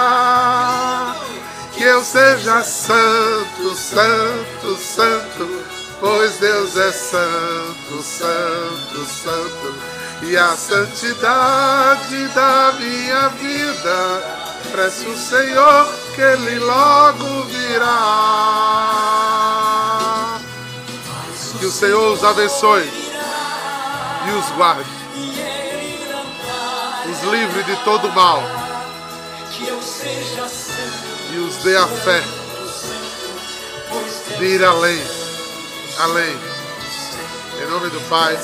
Que 1.72 1.84
eu 1.84 2.02
seja 2.04 2.62
santo, 2.62 3.74
santo, 3.74 4.76
santo, 4.76 5.64
pois 5.98 6.38
Deus 6.38 6.76
é 6.76 6.92
santo, 6.92 8.02
santo, 8.02 9.04
santo. 9.06 9.74
E 10.22 10.36
a 10.36 10.54
santidade 10.56 12.28
da 12.34 12.74
minha 12.78 13.28
vida, 13.28 14.49
preço 14.72 15.08
o 15.08 15.16
Senhor 15.16 15.94
que 16.14 16.20
Ele 16.20 16.58
logo 16.58 17.44
virá. 17.44 17.88
Que 21.58 21.66
o 21.66 21.70
Senhor 21.70 22.12
os 22.14 22.24
abençoe 22.24 22.90
e 24.26 24.30
os 24.32 24.50
guarde 24.56 25.00
os 27.10 27.22
livre 27.22 27.62
de 27.64 27.76
todo 27.84 28.10
mal 28.12 28.42
e 31.32 31.38
os 31.38 31.56
dê 31.56 31.76
a 31.76 31.86
fé 31.86 32.22
de 34.38 34.44
ir 34.44 34.64
além, 34.64 34.98
além. 35.98 36.36
Em 37.60 37.66
nome 37.70 37.90
do 37.90 38.00
Pai, 38.08 38.34
do 38.36 38.40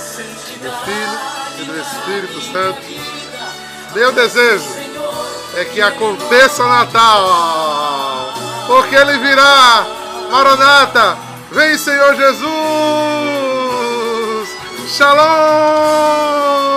Filho 0.84 1.18
e 1.58 1.64
do 1.64 1.80
Espírito 1.80 2.40
Santo. 2.52 2.80
Meu 3.94 4.12
desejo 4.12 4.85
é 5.56 5.64
que 5.64 5.80
aconteça 5.80 6.62
o 6.62 6.68
Natal, 6.68 8.34
porque 8.66 8.94
ele 8.94 9.16
virá. 9.18 9.86
Maranata, 10.30 11.16
vem 11.50 11.78
Senhor 11.78 12.14
Jesus. 12.14 12.46
Shalom! 14.88 16.75